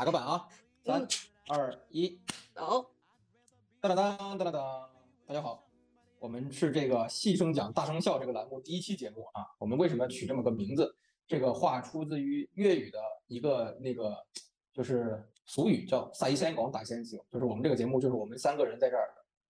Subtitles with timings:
[0.00, 0.48] 打个板啊，
[0.82, 1.06] 三
[1.48, 2.18] 二一，
[2.54, 2.90] 走。
[3.82, 4.90] 当当当当当当，
[5.26, 5.62] 大家好，
[6.18, 9.44] 我们是这个细声讲大声笑这个栏目第一期节目啊。
[9.58, 10.90] 我们为什么取这么个名字？
[11.28, 14.16] 这个话出自于粤语的一个那个
[14.72, 19.06] 就是俗语，叫“撒一先广打先行”，就是我们这个节目就是我们三个人在这儿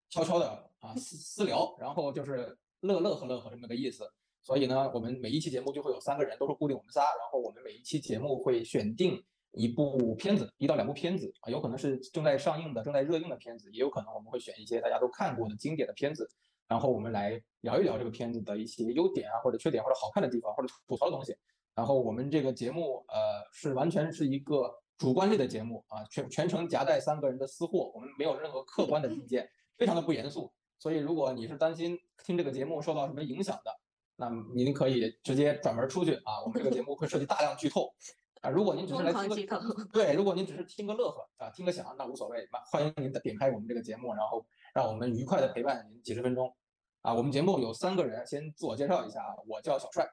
[0.08, 0.48] 悄悄的
[0.80, 4.04] 啊私 私聊，然后就是乐乐呵乐呵这么个意思。
[4.42, 9.22] 所以呢，我们每一期节目就会有三个人，都是固定我们仨，然后我们每一期节目会选定。
[9.52, 16.28] 一部片子，一到两部片子啊，有可能是正在上映的、正在热映的片子，也有可能我们会选一些大家都看过的经典的片子，
[16.68, 21.36] 然后我们来聊一聊这个片子的一些优点啊，或者缺点，或者好看的地方，或者吐槽的东西。
[21.74, 30.52] 然后我们这个节目，呃，是完全是一个主观类的节目啊，全全程夹带三个人的私货，我们没有任何客观的意见，非常的不严肃。
[30.78, 33.70] 所以如果你是担心听这个节目受到什么影响的，
[34.16, 37.92] 那么您可以直接转门出去啊，我们这个节目会涉及大量剧透。
[38.40, 39.58] 啊，如果您只是来听个
[39.92, 42.48] 对，如果您只是听个乐呵啊，听个响，那无所谓。
[42.70, 46.54] 欢迎您点开我们这个节目，然后让我们愉快的陪伴您几十分钟。
[47.02, 50.08] 啊，我们节目有三个人，先自我介绍一下啊，我叫小帅，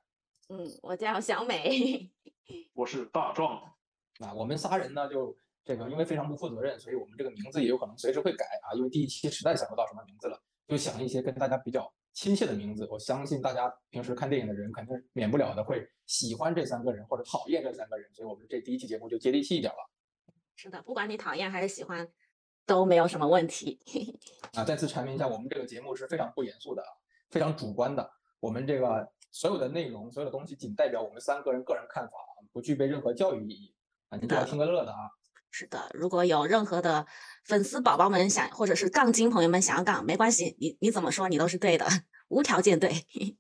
[0.50, 2.12] 嗯，我叫小美，
[2.76, 3.62] 我是大壮。
[4.20, 11.90] 啊，我们仨人呢，就这个因为非常不负责任，所以我们这个名字也有可能随时会改啊，因为第一期实在想不到什么名字了，就想一些跟大家比较。
[12.18, 19.78] 亲切的名字，我相信大家平时看电影的人肯定免不了的会喜欢这三个人或者讨厌这三个人，所以我们这第一期节目就接地气一点了。
[20.56, 22.10] 是的，不管你讨厌还是喜欢，
[22.66, 23.80] 都没有什么问题。
[24.58, 26.84] 啊，再次阐明一下，我们这个节目是非常不严肃的，
[27.30, 28.12] 非常主观的。
[28.40, 32.14] 我们这个所有的内容、所有的东西仅代表我们三个人个人看法，
[32.52, 33.72] 不具备任何教育意义
[34.10, 35.08] 啊，您就要听个乐的啊。
[35.50, 37.06] 是的，如果有任何的
[37.44, 41.86] 粉丝宝宝们想，或者是杠精朋友们想要杠，没关系，你你怎么说你都是对的，
[42.28, 42.92] 无条件对。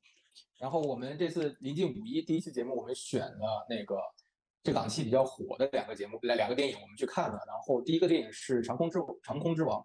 [0.57, 3.97] 然后我们这次临近五一第一期节目，我们选了那个
[4.63, 7.39] 这档期比较火的两个节目，来两个电影我们去看了。
[7.45, 9.79] 然后第一个电影是《长空之长空之王》，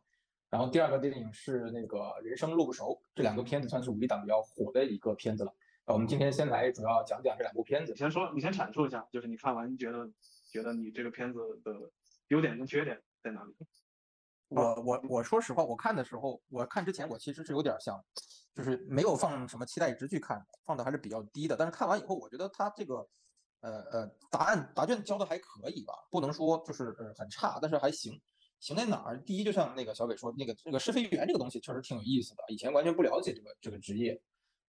[0.48, 2.86] 然后第二个电影是那个《人生路不熟》。
[3.14, 5.54] 这两个片子算是五一档比较火的一个片子了。
[5.84, 7.92] 我们今天先来主要讲讲这两部片子。
[7.92, 10.10] 你先说，你先阐述一下，就是你看完你觉得
[10.50, 11.72] 觉得你这个片子的。
[12.32, 13.54] 优点跟缺点在哪里？
[14.48, 18.02] 我我我说实话，我看的时候，我看之前我其实是有点想，
[18.54, 21.56] 就是没有放什么期待值去看，放的还是比较低的。
[21.56, 22.96] 但是看完以后，我觉得他这个，
[23.60, 28.20] 呃呃，答案答卷交的还可以吧，不能说就是呃很差，但是还行。
[28.60, 29.18] 行在哪儿？
[29.22, 34.20] 第一，就像那个小北说，那个那个试飞员这个东西确实挺有意思的，以前完全不了解这个这个职业，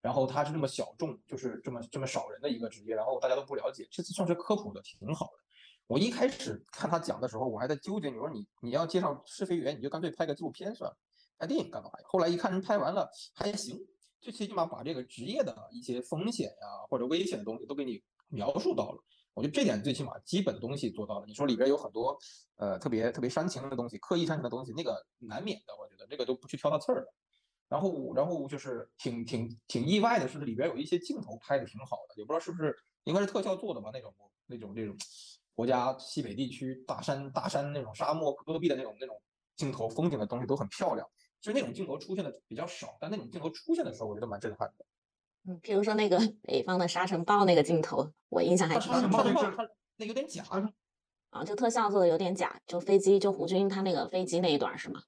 [0.02, 5.43] 然后他是这么小众，就是这么这么少人的一个职业，然后大家都不了解，这次算是科普的挺好的。
[5.94, 10.98] 我一开始看他讲的时候，我还在纠结，你说你你要介绍试飞员，你就干脆拍个纪录片算了，
[11.38, 12.06] 拍电影干嘛呀？
[12.06, 13.80] 后来一看人拍完了还行，
[14.20, 19.04] 最起码把这个职业的一些风险呀或者危险的东西都给你描述到了。
[19.36, 21.28] 我觉得这点最起码基本的东西做到了。
[21.28, 22.18] 你说里边有很多
[22.56, 27.14] 呃特别特别煽情的东西，刻意煽情的东西，那个难免的，我觉得这个都不去挑他刺儿了。
[27.70, 34.12] 然后然后就是挺挺挺意外的是里边有一些镜头拍的挺好的，也不知道是不是应该是特效做的吧那种
[34.48, 34.98] 那种这种。
[35.56, 39.22] 国家西北地区大山大山那种沙漠戈壁的那种那种
[39.56, 41.08] 镜头风景的东西都很漂亮，
[41.40, 44.86] 其实那种镜头出现的比较少，但那种镜头出现的时候，我觉得蛮震撼的。
[45.46, 48.94] 嗯，比如说那个 北方的沙尘暴那个镜头，我印象还挺深。
[48.94, 50.44] 沙尘暴它那有点假
[51.30, 55.04] 啊，就特效做的有点假，就飞机就胡军他那个飞机那一段是吗？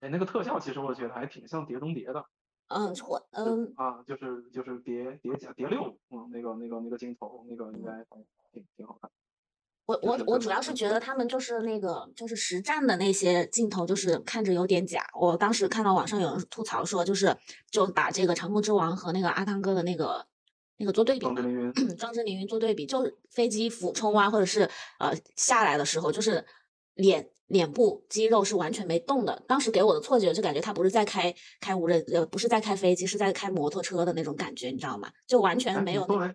[0.00, 2.24] 哎，那个特效其实我觉得还挺像碟中谍的。
[2.74, 7.92] 嗯，错，嗯啊，就是就是叠叠甲叠六，嗯，那个那个那个镜头，那个应该
[8.52, 9.10] 挺挺好看。
[9.84, 15.04] 我我我主要是觉得他们就是那个就是实战的那些镜头，就是看着有点假。
[15.20, 17.36] 我当时看到网上有人吐槽说，就是
[17.70, 20.24] 就把这个长空之王和那个阿汤哥的那个
[20.76, 24.62] 那个做对比，壮志凌云， 壮志凌云做对比，就是飞机俯冲啊，或者是
[25.00, 26.46] 呃下来的时候，就是
[26.94, 27.28] 脸。
[27.48, 35.10] 脸部肌肉是完全没动的，当时给我的错觉就感觉他不是在开开无人，呃，不是在开飞机，是在开摩托车的那种感觉，你知道吗？
[35.26, 36.02] 就完全没有。
[36.06, 36.34] 作为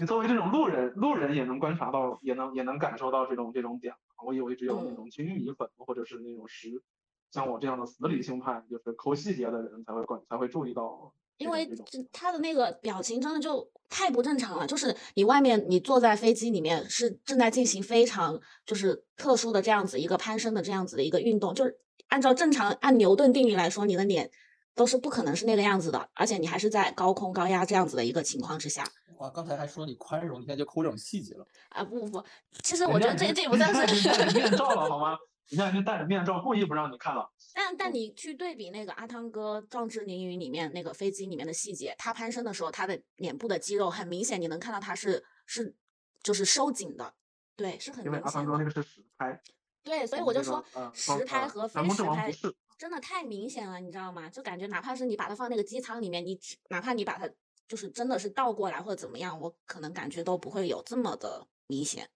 [0.00, 3.94] 你作为这种路人，路人也能观察到，也能也能感受到这种这种点。
[4.26, 6.82] 我以为只有那种军迷粉或者是那种实
[7.30, 11.14] 像我这样的死理性派，就是抠细节的人才会关才会注意到。
[11.38, 21.78] 因为这他的那个表情真的就太不正常了，就是你外面你坐在飞机里面是正在进行非常就是特殊的这样子一个攀升的这样子的一个运动，就是
[22.08, 24.30] 按照正常按牛顿定律来说，你的脸
[24.74, 28.84] 都是不可能是那个样子的，而且你还是在高空高压这样子的一个情况之下。
[29.18, 31.82] 哇，刚才还说你宽容，你现在就抠这种细节了啊？
[31.82, 32.24] 不不不，
[32.62, 35.16] 其实我觉得这这不算是 面罩了好吗？
[35.48, 37.30] 你现在是戴着面罩，故意不让你看了。
[37.54, 45.74] 但但你去对比那个阿汤哥《壮志凌云》里面那个飞机里面的细节，他攀升的时候，他的脸部的肌肉很明显，你能看到他是是
[46.22, 47.14] 就是收紧的，
[47.54, 48.30] 对，是很明显因为阿。
[48.30, 49.40] 汤哥那个是实拍，
[49.84, 52.32] 对，所以我就说呃实拍呃和非实拍
[52.76, 54.28] 真的太明显了，你知道吗？
[54.28, 57.30] 就感觉哪怕是你把它放那个机舱里面，你只哪怕你把它
[57.68, 62.10] 就是真的是倒过来或者怎么样，我可能感觉都不会有这么的明显。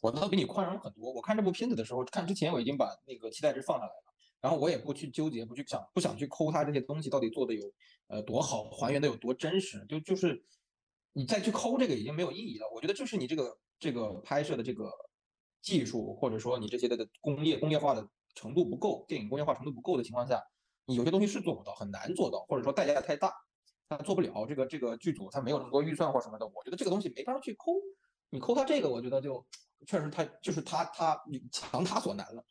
[0.00, 1.12] 我倒比你宽容很多。
[1.12, 7.72] 我看这部片子的时候，看之前我已经把那个期待值放下来了，然后我也不去纠结，不去想，不想去抠它这些东西到底做的有
[8.08, 10.44] 呃多好，还原的有多真实，就就是
[11.12, 12.68] 你再去抠这个已经没有意义了。
[12.74, 14.90] 我觉得就是你这个这个拍摄的这个
[15.62, 20.42] 技术，或者说你这些的工业工业化的程度不够，电影工业化程度不够的情况下，
[20.86, 23.32] 你有些东西是做不到，很难做到，或者说代价太大，
[23.88, 24.44] 他做不了。
[24.46, 27.72] 这个这个剧组他没有那么多预算或什么的，我觉得这个东西没法去抠。
[28.30, 29.46] 你抠他这个，我觉得就
[29.86, 32.44] 确实他就是他他你强他所难了，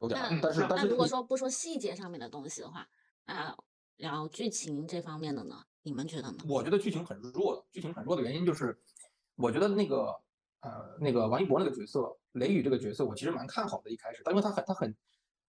[0.00, 0.38] 有点儿。
[0.42, 2.88] 但是但如果说不说细节上面的东西的话，
[3.24, 3.56] 啊，
[3.96, 6.38] 然后剧情这方面的呢，你们觉得呢？
[6.48, 8.80] 我觉得剧情很弱，剧情很弱的原因就是，
[9.36, 10.14] 我觉得那个
[10.60, 13.90] 呃那个王一博那个角色，雷雨这个角色，我其实蛮看好的。
[13.90, 14.96] 一开始，但因为他很他很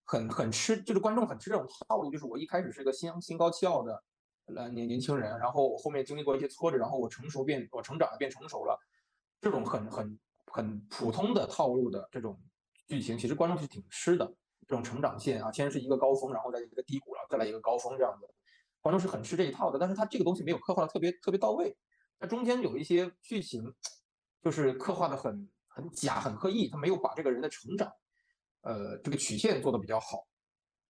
[0.03, 4.03] 很很吃，就是观众很吃这种套路，就是我一开始是个心心高气傲的
[4.45, 8.79] 呃年年轻人，然后我后面经历过一些挫折，然后我成熟变我成长了变成熟了，
[9.39, 10.19] 这种很很
[10.51, 12.39] 很普通的套路的这种
[12.87, 14.33] 剧情，其实观众是挺吃的。
[14.67, 18.27] 这种成长线啊，先是一个高峰，然后再一个低谷，然后再来一个高峰这样子。
[18.81, 21.75] 观众是很吃这一套的，但是他这个东西没有刻画的特别特别到位，
[22.19, 23.73] 它中间有一些剧情
[24.43, 27.91] 就是刻画的很很假很刻意，他没有把这个人的成长，
[28.61, 30.27] 呃，这个曲线做的比较好，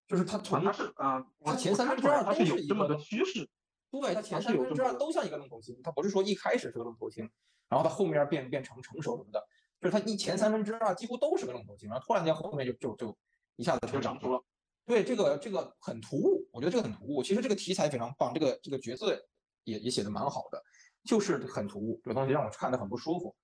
[0.06, 3.50] 就是他从他是啊，我他前三分之二他是有这么个个趋势，
[3.92, 7.30] 对他前三分之二都像一个愣头青，他不是说一开始是个愣头青，
[7.70, 9.42] 然后他后面变变成成熟什么的，
[9.80, 13.18] 就是他一前三分之二几乎都是个愣头青，然后突然间后面就就就
[13.56, 14.44] 一下子就长出了。
[14.86, 17.22] 对这个这个很突兀，我觉得这个很突兀。
[17.22, 19.16] 其实这个题材非常棒，这个这个角色
[19.64, 20.60] 也也写的蛮好的，
[21.04, 23.36] 就是很突兀，这个东西让我看的很不舒服。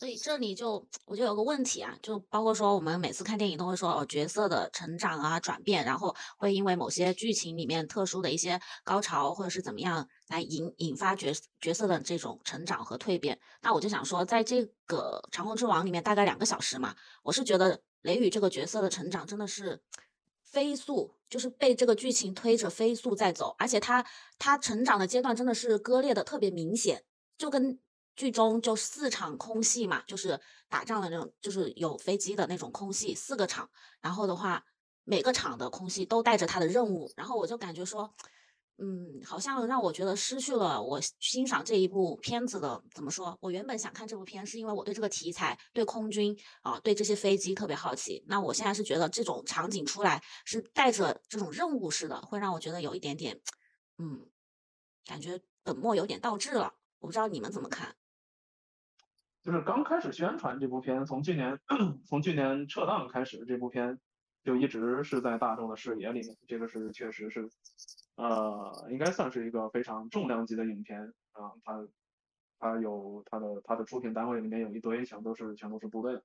[0.00, 11.30] 所以这里就我就有个问题啊，就包括说我们每次看电影都会说哦角色的成长啊转变，然后会因为某些剧情里面特殊的一些高潮或者是怎么样来引引发角
[11.60, 13.38] 角色的这种成长和蜕变。
[13.60, 19.82] 那我就想说，在这个《长虹之王》里面大概两个小时嘛，我是觉得雷雨这个角色的成长真的是
[20.42, 24.02] 飞速，就是被这个剧情推着飞速在走，而且他
[24.38, 27.04] 他成长的阶段真的是割裂的特别明显，
[27.36, 27.78] 就跟
[28.16, 33.70] 剧中就四场空戏嘛，就是打仗的那种，就是有飞机的那种空戏，四个场，
[34.00, 34.64] 然后的话
[35.04, 38.14] 每个场的空戏都带着他的任务，然后我就感觉说。
[38.82, 43.36] 嗯，好像让我觉得失去了我欣赏这一部片子的怎么说？
[43.42, 48.24] 我原本想看这部片，是因为我对这个题材、对空军啊、对这些飞机特别好奇。
[48.26, 53.38] 那我现在是觉得这种场景出来是带着这种任务似的，会让我觉得有一点点，
[53.98, 54.26] 嗯，
[55.04, 56.72] 感觉本末有点倒置了。
[57.00, 57.94] 我不知道你们怎么看？
[59.42, 61.58] 就是刚开始宣传这部片，从去年
[62.04, 63.98] 从去年撤档开始，这部片
[64.42, 67.48] 就一直是在大众的视野里面，这个是确实是，
[68.16, 71.00] 呃，应该算是一个非常重量级的影片
[71.32, 71.88] 啊，它
[72.58, 76.22] 它有它的它的出品单位里面有一堆全都是全都是部队的，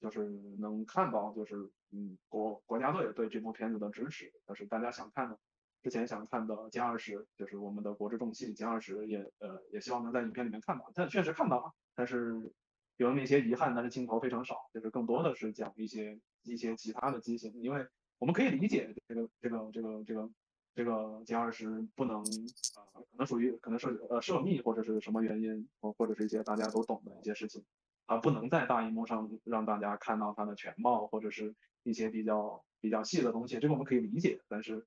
[0.00, 5.38] 就是能看到就是嗯国国家队对这部片子的支持，但是大家想看的。
[5.82, 12.52] 之前想看的歼二十，就是我们的国之重器歼二十，也呃也希望能在影片里面看到，但确实看到了，但是
[12.96, 17.84] 有那么一些遗憾，但是镜头非常少，就是更多的是讲一些一些其他的机型，因为
[18.18, 20.30] 我们可以理解这个这个这个这个
[20.74, 20.92] 这个
[21.26, 27.64] 歼二十不能啊、可能属于可能是呃涉密或者是什么原因，或或者是一些大家都懂的一些事情，
[28.06, 34.86] 啊不能在大荧幕上让大家看到它的全貌或者是一些比较比较细的东西，这个我们可以理解，但是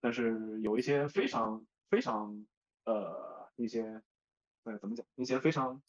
[0.00, 2.46] 但是有一些非常非常
[2.84, 4.02] 呃一些
[4.64, 5.82] 呃怎么讲一些非常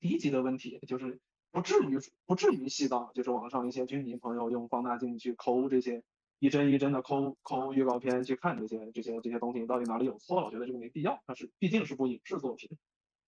[0.00, 6.04] 低级的问题，就是不至于不至于细到就是网上一些军迷朋友用放大镜去抠这些
[6.38, 12.76] 一帧一帧的抠抠预告片去看这些这些这些东西到底哪里有错了，我觉得这个没必要，它是毕竟是部影视作品，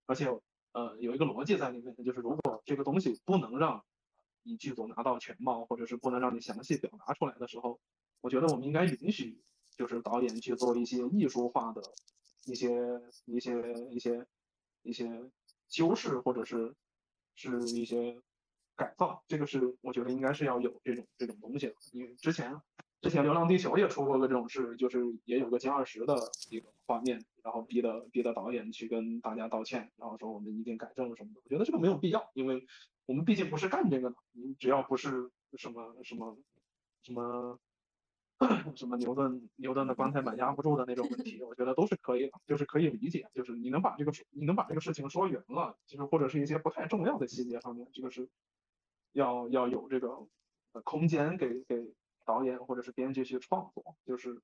[0.06, 0.26] 而且
[0.72, 3.84] 呃有一个逻辑在里面，就是如果这个东西不能让
[4.42, 7.80] 你剧组拿到全貌，或者是不能让你详细表达出来的时候，
[8.20, 9.40] 我觉得我们应该允许。
[9.76, 11.82] 就是导演去做一些艺术化的
[12.46, 12.70] 一些
[13.26, 13.52] 一些
[13.90, 14.26] 一些
[14.82, 15.30] 一些
[15.68, 16.74] 修饰，或者是
[17.34, 18.20] 是一些
[18.74, 21.74] 改造，这个是我觉得应该是要有这种这种东西的。
[21.92, 22.60] 因为之前
[23.02, 26.14] 之前《流浪地球》也出过个这种事，就是也有个歼二十的
[26.50, 31.40] 一个画面，然后逼的逼的导演去跟大家道歉，然后说我们一定改正什么的。
[31.44, 32.66] 我觉得这个没有必要，因为
[33.04, 36.38] 我们毕竟不是干这个的，你只要不是什么什么
[37.02, 37.58] 什么。
[38.76, 48.28] 什么牛顿牛顿的棺材板压不住的那种问题，我觉得都是可以的，就是可以理解，就是你能把这个你能把这个事情说圆了，其实或者是一些不太重要的细节上面，这个是
[49.12, 50.28] 要要有这个
[50.84, 51.94] 空间给给
[52.26, 54.42] 导演或者是编剧去创作，就是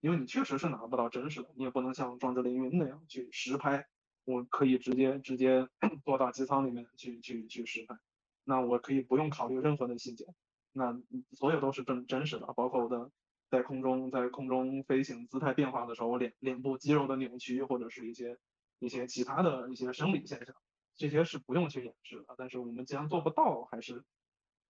[0.00, 3.86] 因为你确实是拿不到真实的，你也不能像壮志凌云那样去实拍，
[4.26, 5.66] 我可以直接直接
[6.04, 7.96] 坐到机舱里面去去去实拍，
[8.44, 10.26] 那我可以不用考虑任何的细节，
[10.72, 13.10] 那所有都是真真实的，包括我的。
[13.52, 18.38] 在空中，在空中飞行姿态变化的时候，脸脸部肌肉的扭曲，或者是一些
[18.78, 20.54] 一些其他的一些生理现象，
[20.96, 22.34] 这些是不用去掩饰的。
[22.38, 24.02] 但是我们既然做不到，还是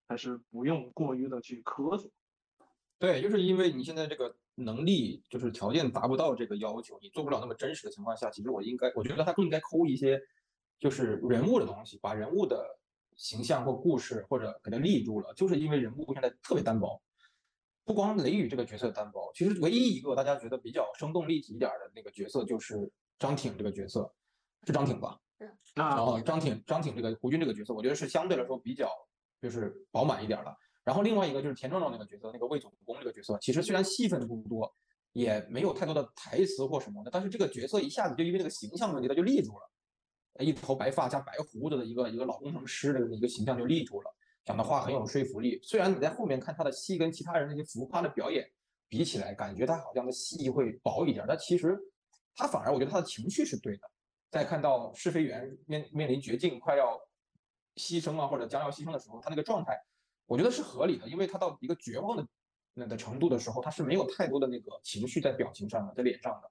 [0.08, 2.10] 还是不用过于的去苛责。
[2.98, 10.20] 对，就是因为你现在这个能力就是条件达不到这个要求，你做不了那么真实的情况下，其实我应该，我觉得他更应该抠一些
[10.80, 12.80] 就是人物的东西，把人物的
[13.16, 15.32] 形象或故事或者给他立住了。
[15.36, 17.00] 就是因为人物现在特别单薄。
[17.84, 24.14] 不光雷雨这个角色单薄，其实唯一一个大家觉得比较生动立体一点的那个角色就是张挺这个角色，
[24.66, 25.18] 是张挺吧？
[25.40, 25.52] 是。
[25.76, 28.90] 然后张挺，张挺这个胡军这个角色，我觉得是相对来说比较
[29.42, 30.56] 就是饱满一点的。
[30.84, 34.72] 然后另外一个就是田壮壮那个角色，那个魏总工这个角色，其实虽然戏份不多，
[35.14, 44.12] 也没有太多的台词或什么的，但是这个角色一下子就因为那个形象问题，他就立住了，一头白发加白胡子的一个一个老工程师的一个形象就立住了。
[44.44, 48.50] 讲的话很有说服力，虽然你在后面看他的戏跟其他人那些浮夸的表演
[48.90, 51.78] 比起来，感觉他好像的戏会薄一点，但其实
[52.36, 53.90] 他反而我觉得他的情绪是对的。
[54.32, 57.00] 在看到试飞员面面临绝境、快要
[57.76, 59.78] 牺牲啊或者将要牺牲的时候，他那个状态，
[60.26, 62.26] 我觉得是合理的，因为他到一个绝望的
[62.74, 66.50] 那的程度的时候，他是没有太多的那个情绪在表情上的，在脸上的，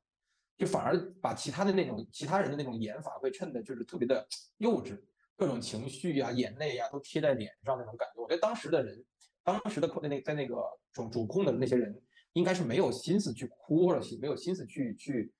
[0.56, 4.26] 就反而把其他的那种其他人的那种演法会衬的就是特别的
[4.59, 5.00] 幼稚。
[5.40, 8.20] 各种情绪呀、眼泪呀，都贴在脸上那种感觉。
[8.20, 9.02] 我觉得当时的人，
[9.42, 10.56] 当时的控那在那个
[10.92, 11.99] 主主控的那些人，
[12.35, 15.32] 应该是没有心思去哭，或者是没有心思去去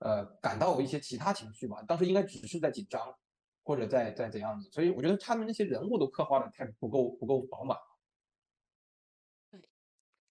[0.00, 1.82] 呃感到一些其他情绪吧。
[1.88, 3.02] 当时应该只是在紧张，
[3.64, 4.68] 或者在在怎样子。
[4.70, 7.74] 所以我觉得他们那些人物都刻画的太不够不够饱满。
[9.50, 9.62] 对，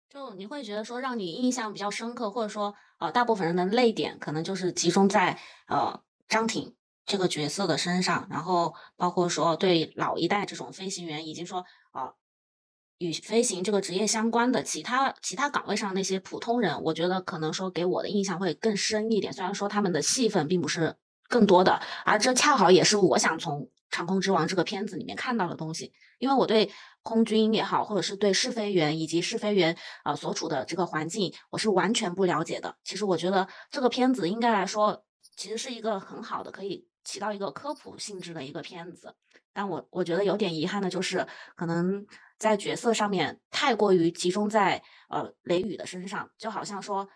[0.10, 6.76] 就你会觉得说让你印象比较深刻，或者说呃大部分人的泪点可能就是集中在呃张挺。
[7.08, 12.14] 这个角色的身上，然后包括说对老一代这种飞行员，以及说啊
[13.00, 19.32] 与飞行这个职业相关的其他其他岗位上那些普通人，我觉得可能说给我的印象会更深一点。
[19.32, 20.98] 虽然说他们的戏份并不是
[21.30, 25.94] 更多的，而这恰好也是我想从《长空之王》这个片子里面看到的东西。
[26.20, 26.72] 因为我对
[27.04, 32.76] 空军也好，或者是对试飞员以及试飞员啊所处的这个环境，我是完全不了解的。
[32.84, 36.87] 其实我觉得这个片子应该来说，其实是一个很好的可以。
[37.08, 39.16] 起到一个科普性质的一个片子，
[39.54, 42.06] 但我我觉得有点遗憾的就是，可能
[42.38, 47.08] 在角色上面太过于集中在呃雷雨的身上，就好像说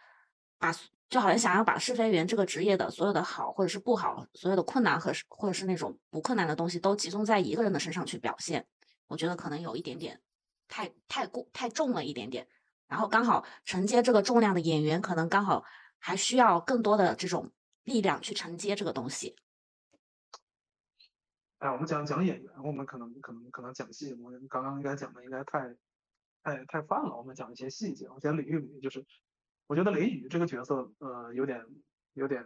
[0.58, 0.74] 把
[1.10, 8.66] 就好像想要把试飞员这个职业的所有的好或者是不好，所有的困难和或者是那种不困难的东西都集中在一个人的身上去表现，
[9.08, 10.22] 我觉得可能有一点点
[10.70, 12.48] 太太过太重了一点点，
[12.88, 15.66] 然后刚好承接这个重量的演员可能刚好
[16.00, 17.52] 还需要更多的这种
[17.84, 19.36] 力量去承接这个东西。
[21.62, 25.76] 哎，我们讲讲演员，我们可能可能可能讲戏，我们刚刚应该讲的应该太
[26.42, 27.16] 太太泛了。
[27.16, 29.06] 我们讲一些细节，我先捋一捋，就是
[29.68, 31.64] 我觉得雷雨这个角色，呃，有点
[32.14, 32.44] 有点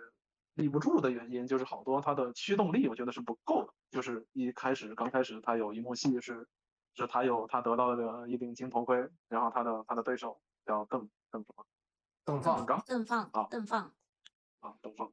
[0.55, 3.74] 立不住的原因，就是好多他的驱动力，我觉得是不够的。
[3.89, 6.45] 就是一开始刚开始他有一幕戏是
[6.93, 11.65] 是他有他得到了一顶金头盔，然后他的他的对手叫邓邓什么？
[12.25, 12.84] 邓放刚？
[12.86, 13.48] 邓放啊？
[13.50, 13.93] 邓放
[14.60, 14.75] 啊？
[14.81, 15.10] 邓放？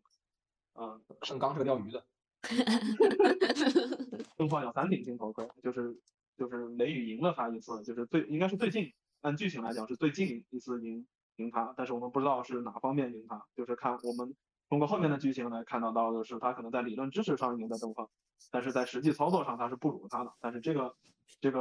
[0.75, 2.05] 嗯，邓刚是个钓鱼的。
[4.37, 5.97] 邓放有三顶金头盔，就是
[6.37, 11.07] 就是雷雨赢了他一次，就是最应该是最近按剧情来讲是最近一次赢
[11.37, 14.35] 赢他，但是我们不知道是哪方面赢他，就是看我们
[14.69, 18.09] 通过后面的剧情来看到到的是他可能在理论知识上赢的邓方，
[18.51, 20.95] 但是在实际操作上他是不如他的，但是这个
[21.41, 21.61] 这个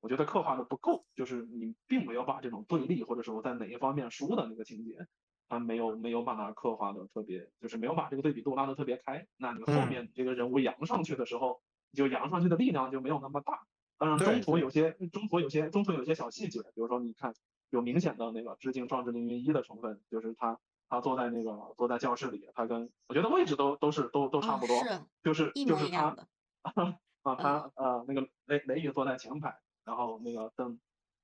[0.00, 5.06] 我觉得刻画的不够，就是你并没有把这种对立或者说在哪一方面输的那个情节。
[5.50, 9.26] 他没有没有把它刻画的特别，就是没有把这个对比度拉的特别开。
[9.36, 11.60] 那你后面这个人物扬上去的时候，
[11.92, 13.66] 就扬上去的力量就没有那么大。
[13.98, 17.34] 当然中途有些中途有些中途有些小细节，比如说你看
[17.70, 20.56] 有明显的那个致敬《壮志凌云一》的成分，就是他
[20.88, 24.76] 他坐在那个坐在教室里，他跟我觉得位置都都是都都差不多，
[25.24, 26.16] 就是就是他
[27.22, 30.78] 啊他呃那个雷雷雨坐在前排，然后那个邓。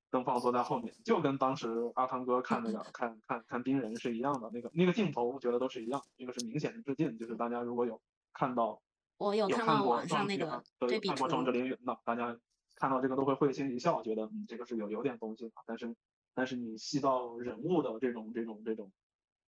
[0.09, 8.01] 邓放坐在后面，就跟当时阿汤哥看那个看看看冰人是一样的，那个那个镜头我觉得都是一样，一个是明显的致敬，就是大家如果有
[8.33, 8.81] 看到，
[9.17, 12.39] 我有看过网上那个对比看过壮志凌云的，大家
[12.75, 15.95] 看到这个都会会心一笑，觉得嗯这个是有有点东西的，但是
[16.33, 18.91] 但是你细到人物的这种这种这种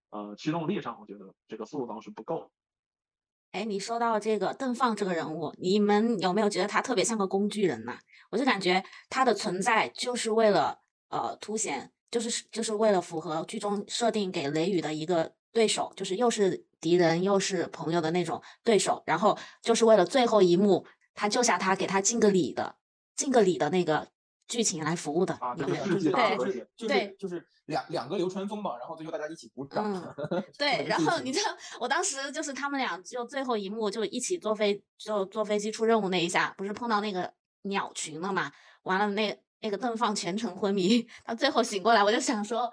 [0.10, 2.50] 呃驱动力上，我觉得这个塑造是不够的。
[3.52, 7.98] 哎，你说到这个邓放这个人物，你们有没有觉得他特别像个工具人呢？
[8.30, 10.78] 我就感觉他的存在就是为了
[11.10, 22.76] 呃凸显，就是就是为了符合剧中设定给雷雨的一个对手，就是又是敌人又是朋友的那种对手，然后就是为了最后一幕他救下他，给他敬个礼的
[23.16, 24.10] 敬个礼的那个
[24.50, 25.66] 剧情来服务的，啊，对
[26.36, 29.86] 和谐，就是对就是两两个流川枫嘛，然后最后大家一起鼓掌。
[29.94, 38.52] 嗯对，然后你知道，我当时就是他们俩就最后一幕就一起坐飞就坐飞机出任务那一下，不是碰到那个鸟群了嘛？
[38.84, 42.70] 完了那那个邓放全程昏迷， 他最后醒过来，我就想说，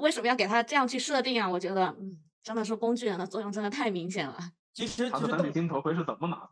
[0.00, 1.46] 为什么要给他这样去设定啊？
[1.46, 4.38] 我觉得，嗯，真的是工具人的作用真的太明显了。
[4.72, 6.48] 其实他的三其实邓金头盔是怎么拿？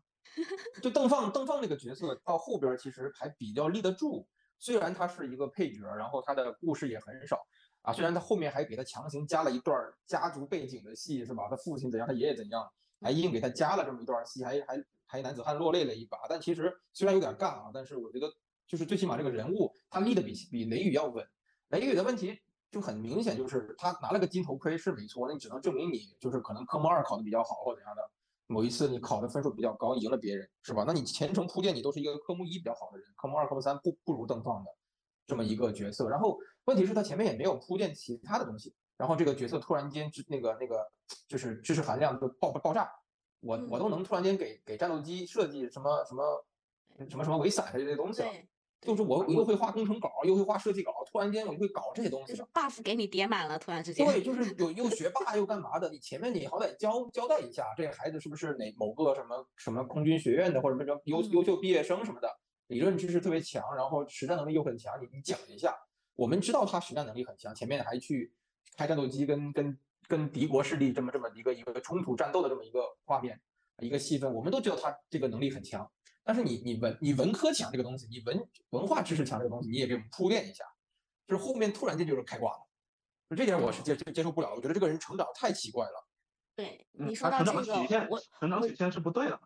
[0.81, 4.29] 就邓放邓放那个角色到后边其实还比较立得住，
[4.61, 7.45] 虽然他是一个配角，然后他的故事也很少
[7.83, 9.75] 啊，虽然他后面还给他强行加了一段
[10.07, 11.49] 家族背景的戏是吧？
[11.50, 12.62] 他父亲怎样，他爷爷怎样，
[13.00, 16.19] 还硬给他加了这么一段戏，还还还男子汉落泪了一把。
[16.29, 18.31] 但其实虽然有点尬啊，但是我觉得
[18.69, 21.26] 就是最起码这个人物他立的比比雷雨要稳。
[21.69, 22.38] 雷雨的问题
[22.71, 28.02] 就很明显，就是他拿了个金头盔是没错，那你只能证明你就是可能科目二考的比较好或怎样的。
[28.50, 30.83] 某一次你考的分数比较高，赢了别人，是吧？
[30.85, 34.71] 那你前程铺垫你都是一个科目一比较好的人，科目二、科目三不不如邓放的
[35.25, 36.09] 这么一个角色。
[36.09, 40.85] 然后问题是，他前面也没有铺垫其他的东西，然后这个角色突然间知那个那个
[41.28, 42.90] 就是知识含量就爆爆炸，
[43.38, 46.45] 我我都能突然间给给战斗机设计什么什么
[47.09, 48.49] 什么什么维 伞这些东西了，对，
[48.81, 52.43] 就是我我又会画工程稿，又会画设计稿，突然间我就会搞这些东西就是。
[52.53, 54.07] buff 给你叠满了，突然之间。
[54.07, 62.29] 对，就是 有又学霸又干嘛的，你前面你好歹交交代一下，这个孩子是不是哪某个什么什么空军学院的，或者什么优优秀毕业生什么的，
[62.69, 65.77] 理论知识特别强，然后实战能力又很强，你你讲一下。
[66.17, 68.33] 我们知道他实战能力很强，前面还去
[68.77, 73.41] 开战斗机跟跟跟敌国势力这么这么一个一个冲突战斗的这么一个画面
[73.79, 75.91] 一个戏份，我们都知道他这个能力很强。
[76.25, 80.65] 但是你你文你文科强这个东西，你文文化知识强这个东西，你也给我们铺垫一下，
[81.26, 82.67] 就是后面突然间就是开挂了。
[83.28, 86.06] 就这点我是接接接受不了，我觉得这个人成长太奇怪了。
[86.56, 89.41] 对，嗯你说到这个长曲线，，我成长曲线是不对的。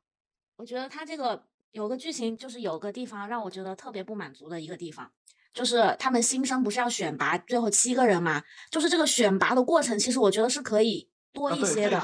[0.57, 5.13] 我觉得他这个有个剧情，就是有个地方让我觉得特别不满足的一个地方，
[5.53, 8.43] 就是他们新生不是要选拔最后七个人嘛？
[8.71, 12.01] 就是这个选拔的过程，其实我觉得是可以多一些的，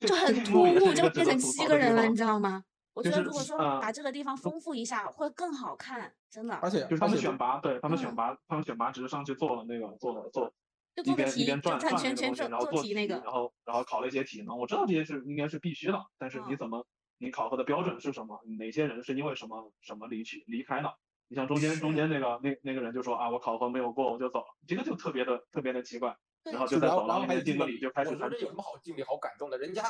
[0.00, 2.64] 就很突兀，就变成七个人了，你知道吗？
[2.94, 6.54] 我觉得如果说呃把这个地方丰富一下，会更好看，真的。
[6.56, 10.52] 而且就是他们选拔，对他们选嗯拔，他们选拔只是上去做了那个做了做
[10.96, 14.56] 一就做题，边一边转转转那个圈圈做东西，然后做做题那个，然后然后考了一些体能。
[14.56, 16.86] 我知道这些是应该是必须的，但是你嗯怎么
[17.18, 18.40] 你考核的标准是什么？
[18.58, 20.94] 哪些人是因为什么什么离去离开的？
[21.26, 26.16] 你像中间中间那个那那个人就说啊，我考核没有过我就走了，这个就特别的特别的奇怪。
[26.44, 29.56] 然后就在走廊里然后还有敬个面敬个礼，就开我始弹琴说这有什么好敬礼好感动的？
[29.56, 29.82] 人家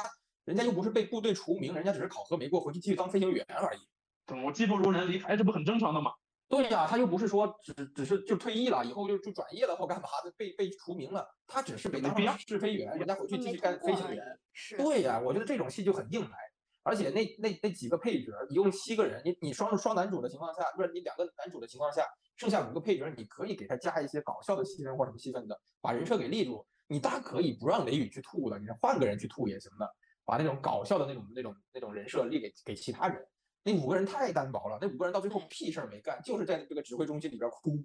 [0.44, 3.80] 人家又不是被部队除名，人家只是考核没过，回去继续当飞行员而已。
[4.44, 6.12] 我技不如人离开，这不很正常的吗？
[6.46, 14.22] 对呀、他又不是说只只是就退役了，以后就就转业了或干嘛的，被被除名了，他只是被当没必要成试飞员，人家回去继续干飞行员。
[14.52, 16.36] 是，对呀、我觉得这种戏就很硬来，
[16.82, 26.64] 而且那那那几个配角，一共七个人，你你双双男主的情况下，不是你两个男主的情况下，剩下五个配角，你可以给他加一些搞笑的戏份或什么戏份的，把人设给立住。
[26.86, 29.90] 你大可以不让雷雨去吐的，你换个人去吐也行的，
[30.24, 33.26] 把那种搞笑的那种那种那种人设立给给其他人。
[33.62, 37.82] 那五个人太单薄了，那五个人到最后屁事儿没干，就是在这个指挥中心里边哭。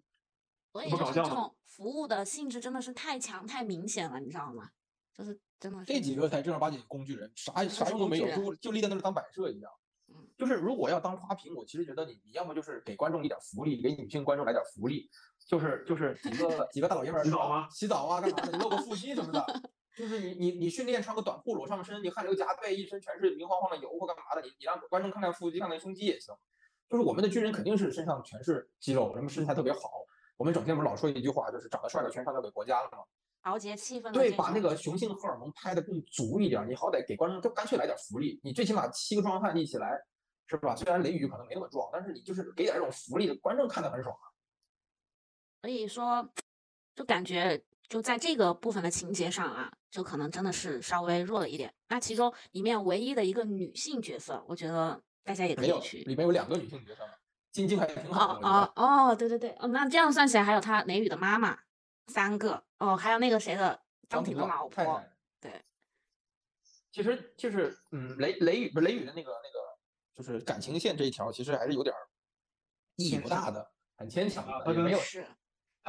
[0.71, 4.69] 所以就是这种服务的性质真的是太强太明显了，你知道吗？
[5.13, 9.71] 就是真的是这几个才正儿八经工具人，啥啥用都没有，就就立在那儿当摆设一样。
[10.07, 15.09] 嗯就是如果要当花瓶，我其实觉得你你要么就是给观众一点福利，给女性观众来点福利，
[15.45, 18.57] 就是就是几个 几个大老爷们儿洗澡吗洗澡啊，干嘛的？
[18.57, 19.45] 露个腹肌什么的，
[19.99, 26.33] 就是你你你训练穿个短裤裸上身，你汗流浃背，一身全是明晃晃的油或干嘛的，你你让观众看看腹肌，看看胸肌也行。
[26.87, 30.05] 就是我们的军人肯定是身上全是肌肉，什么身材特别好。
[30.37, 32.99] 我们整天不是老说一句话，就是长得帅的全上交给国家了吗？
[33.43, 38.39] 调节气氛对，把那个雄性荷尔蒙拍得更足一点儿，你好歹给观众就干脆来点福利。
[38.41, 40.01] 你最起码七个壮汉一起来，
[40.47, 40.73] 是吧？
[40.77, 44.31] 虽然雷雨可能没那么壮，但是你就是给点这种福利，观众看得很爽啊。
[45.61, 46.25] 所以说，
[46.95, 51.73] 就感觉就在这个部分的情节上啊，就可能真的是稍微弱了一点。
[51.87, 55.97] 那其中里面唯一的一个女性角色，我觉得大家也可没有，以去。
[56.03, 57.13] 里面有两个女性角色嘛，
[57.51, 61.57] 晶晶还挺好哦的，哦哦，对对对，哦，那这样算起来还有他雷雨的妈妈
[62.07, 65.11] 三个哦，还有那个谁的张挺挺的老婆，太太。
[65.41, 65.61] 对，
[66.91, 69.59] 其实就是嗯，雷雷雨不是雷雨的那个那个，
[70.13, 72.07] 就是感情线这一条，其实还是有点儿
[72.97, 75.25] 意义不大的，很牵强的，没有是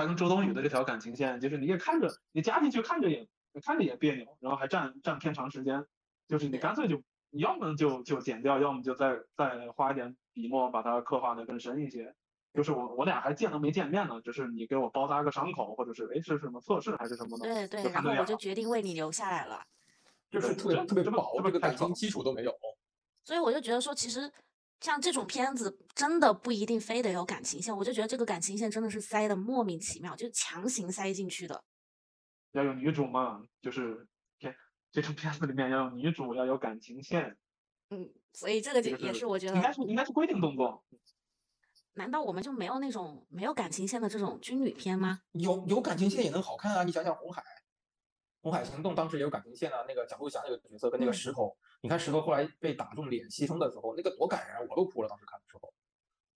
[0.00, 3.28] 他跟周冬雨的这条感情线，就是你也看着，你加进去看着也
[3.62, 5.84] 看着也别扭，然后还占占偏长时间，
[6.26, 12.14] 就是你干脆就你要么就就剪掉，要么就再再花一点笔墨把它刻画的更深一些。
[12.54, 19.62] 就是我我俩还见都没见面呢，只是你给我包扎个伤口，或者是哎是什么测试还是什么的，对对，就然后我就决定为你留下来了。
[20.30, 22.52] 就是特别特别薄，这个感情基础都没有。
[23.22, 24.32] 所以我就觉得说，其实
[24.80, 27.76] 像这种片子，真的不一定非得有感情线。
[27.76, 31.62] 我就觉得这个感情线真的是塞的莫名其妙，就是强行塞进去的。
[32.52, 34.54] 要有女主嘛，就是片
[34.90, 37.36] 这种片子里面要有女主，要有感情线，
[37.90, 40.82] 嗯，所以这个这个就也是我觉得应该，是应该是规定动作。
[41.94, 45.20] 难道我们就没有那种没有感情线的这种军旅片吗？
[45.32, 46.84] 有有感情线也能好看啊！
[46.84, 47.42] 你想想《红海》，
[48.40, 49.84] 《红海行动》当时也有感情线啊。
[49.86, 55.08] 那个蒋璐霞那个角色跟那个嗯石头，你看石头后来被打中脸牺牲的时候，那个多感人啊，我都哭了。
[55.08, 55.72] 当时看的时候，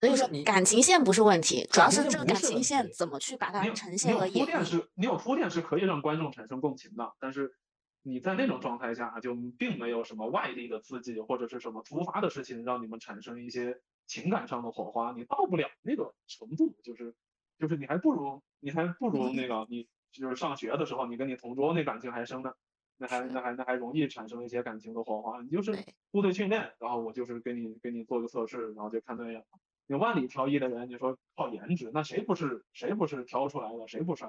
[0.01, 4.39] 所以说你感情线不是问题，主要是这个感情线怎么去把它呈现和演绎。
[4.39, 7.55] 铺垫是，你有铺垫是可以让观众产生共情的，但是
[8.01, 17.13] 你在那种状态下就并没有什么外力的刺激或者是什么突发的事情让你们产生一些情感上的火花，你到不了那个程度，就是
[17.59, 22.51] 就是你还不如你还不如那个你就是上学的时候，你跟你同桌那感情还深呢。
[22.97, 25.41] 那还那还那还容易产生一些感情的火花。
[25.41, 25.77] 你就是
[26.11, 29.45] 部队训练，然后我就是给你给你做个测试，然后就看对眼了。
[29.87, 33.87] 你万里挑一的人，你说靠颜值，那谁不是谁不是挑出来的？
[33.87, 34.25] 谁不是？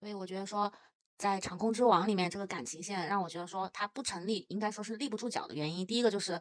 [0.00, 0.72] 所以我觉得说，
[1.18, 5.86] 在《长空之王》里面，这个感情线让我觉得说它不成立，应该说是立不住脚的原因。
[5.86, 6.40] 第一个就是，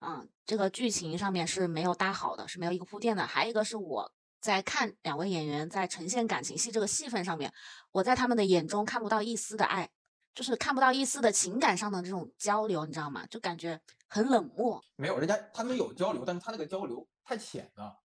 [0.00, 3.26] 嗯，这个剧情上面是没有搭好的，是没有一个铺垫的。
[3.26, 7.52] 还有一个是我在看两位演员在呈现感情戏这个戏份上面，
[7.92, 9.90] 我在他们的眼中看不到一丝的爱，
[10.34, 13.26] 就是看不到一丝的情感上的这种交流，你知道吗？
[13.26, 14.82] 就感觉很冷漠。
[14.96, 17.98] 没有人家他们有交流，但是他那个交流太浅了，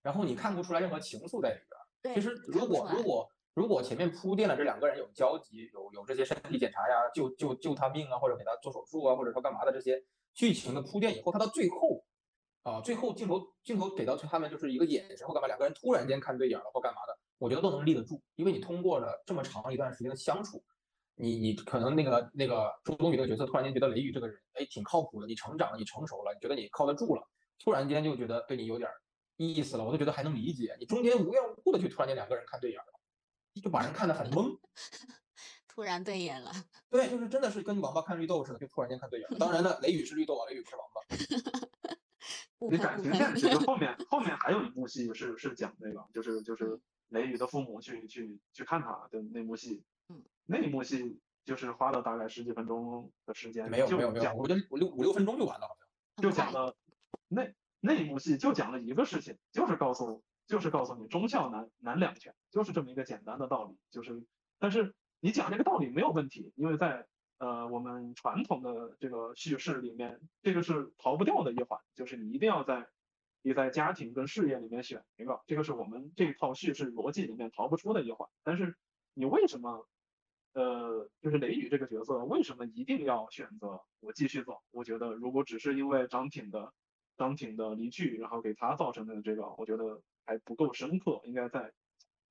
[0.00, 1.60] 然后你看不出来任何情愫在里
[2.02, 10.02] 边其实如果如果如果前面铺垫了这两个人有交集，有有这些身体检查呀，救救救他命啊，或者给他做手术啊，或者说干嘛的这些
[10.34, 12.04] 剧情的铺垫以后，他到最后
[12.62, 20.64] 啊，最后镜头镜头给到他们就是一个眼神或干嘛，两个人突然间看对眼了或干嘛的，我觉得都能立得住，因为你通过了这么长一段时间的相处。
[21.22, 27.22] 你你可能那个那个周冬雨这个角色突然间觉得雷雨这个人哎挺靠谱的，你成长了，你成熟了，你觉得你靠得住了，
[27.60, 29.00] 突然间就觉得对你有点儿
[29.36, 30.76] 意思了，我都觉得还能理解。
[30.80, 34.58] 你中间无缘无故的就突然间两个人看对眼了，就把人看得很懵。
[35.68, 36.50] 突然对眼了。
[36.90, 39.38] 对，就是真的是跟王八看绿豆似的，就突然间看对眼了。
[39.38, 41.00] 当然了，雷雨是绿豆啊，雷雨不是王八。
[42.70, 43.48] 你感情线 其。
[43.48, 49.91] 实后面后面还有一幕戏是是讲那个，就是就是雷雨的父母去去去看他的那幕戏，嗯，
[50.46, 55.88] 那一幕戏就是花了大概十几分钟的时间，就没有没有没有，讲我觉得五六五六分钟就完了，好像。
[56.22, 56.76] 就讲了
[57.28, 63.76] 那那一幕戏就讲了一个事情，就是告诉就是告诉你忠孝难难两全，就是这么一个简单的道理。
[63.90, 64.22] 就是
[64.58, 67.06] 但是你讲这个道理没有问题，因为在
[67.38, 72.86] 呃我们传统的这个叙事里面，这个是逃不掉的一环，就是你一定要在
[73.40, 78.28] 你在家庭跟事业里面选一个，这个是我们这套叙事逻辑里面逃不出的一环。
[78.44, 78.76] 但是
[79.14, 79.88] 你为什么？
[80.52, 84.60] 呃，就是雷雨这个角色，为什么一定要选择我继续走？
[84.70, 86.72] 我觉得如果只是因为张挺的
[87.16, 91.72] 张挺的离去，然后给他造成的这个，我觉得还不够深刻，应该再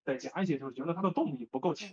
[0.04, 1.90] 再加一些，就是觉得他的动力不够强。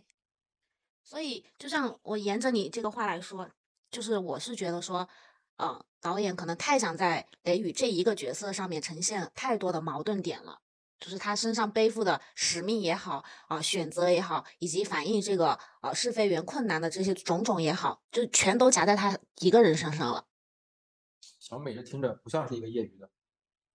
[1.02, 3.50] 所以，就像我沿着你这个话来说，
[3.90, 5.08] 就是我是觉得说，
[5.56, 10.60] 呃，导演可能太想在雷雨这一个角色上面呈现太多的矛盾点了，
[10.98, 20.26] 就是他身上背负的使命也好，啊、选择也好，以及反映这个呃试飞员困难的这些种种也好，就全都夹在他一个人身上了。
[21.38, 23.08] 小美这听着不像是一个业余的，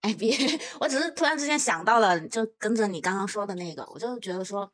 [0.02, 0.36] 哎，别，
[0.80, 4.72] 我只是突然之间想到了，就跟着你刚刚说的那个，我就觉得说，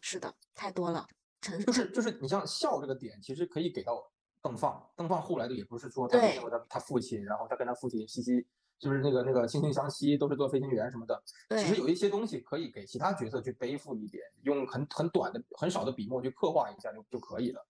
[0.00, 1.06] 是的，太多了，
[1.40, 4.10] 陈就是就是你像笑这个点，其实可以给到
[4.42, 4.90] 邓放。
[4.96, 8.44] 邓放后来的也不是说他没对见过他他父亲，然后他跟他父亲息息
[8.80, 11.22] 就是那个那个惺惺相惜，都是做飞行员什么的。
[11.50, 17.64] 其实对有一些东西可以给其他角色去背负一点，用很很短的、很少的笔墨去刻画一下就就可以了。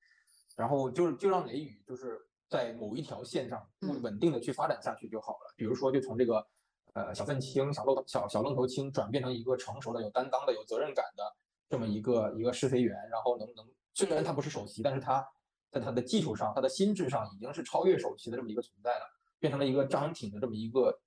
[0.57, 5.53] 然后就是就让雷雨就是在某一条线上嗯稳定的去发展下去就好了。
[5.57, 6.47] 比如说，就从这个
[6.93, 11.25] 呃小愤青、小愣小小愣头青转变成一个成熟的、有担当的、有责任感的
[11.69, 15.27] 这么一个一个试飞员，然后能能虽然他不是首席，但是他
[15.71, 21.01] 在他的技术上、他的心智上已经是超越首席的这么一个存在了，变成了一个张挺的这么一个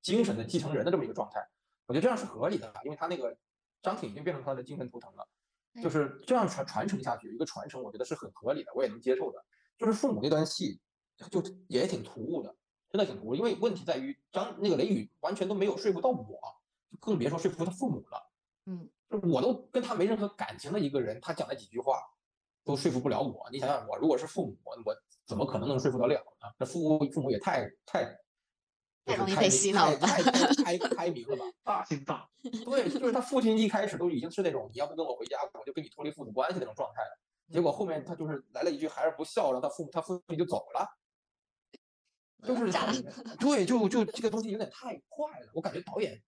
[0.00, 1.44] 精神的继承人的这么一个状态。
[1.86, 3.36] 我觉得这样是合理的，因为他那个
[3.82, 5.26] 张挺已经变成他的精神图腾了。
[5.82, 9.44] 就是这样传传承下去，有一个传承，我觉得是很合理的，我也能接受的。
[9.76, 10.80] 就是父母那段戏，
[11.30, 12.52] 就也挺突兀的，
[12.90, 13.34] 真的挺突兀。
[13.34, 16.40] 因为问题在于张那个雷雨完全都没有说服到我，
[16.98, 18.30] 更别说说服他父母了。
[18.66, 22.02] 嗯，就我都跟他没任何感情的一个人，他讲了几句话
[22.64, 23.48] 都说服不了我。
[23.52, 24.94] 你想想，我如果是父母，我
[25.28, 26.48] 怎么可能能说服得了呢？
[26.58, 28.16] 这父母父母也太太
[29.04, 31.44] 太容易被洗脑了，太太开开明了吧？
[31.62, 32.26] 大心大。
[32.64, 37.20] 对，就是他父亲一开始都已经是那种你要不跟我回家，我就跟你脱离父子关系那种状态了。
[37.52, 40.88] 结果后面他就是来了一句还是不孝，然后他父母他父亲就走了。
[42.42, 42.72] 就是
[43.38, 46.22] 对，就就这个东西有点太快了，我感觉导演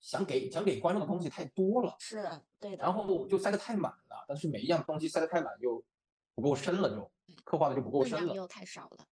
[0.00, 2.28] 想给想给观众的东西太多了，是
[2.58, 5.84] 对的，然后就塞得太满了，但是每一样东西塞得太满又
[6.34, 7.12] 不够深了，就
[7.48, 9.06] 刻画的就不够深了，又太少了。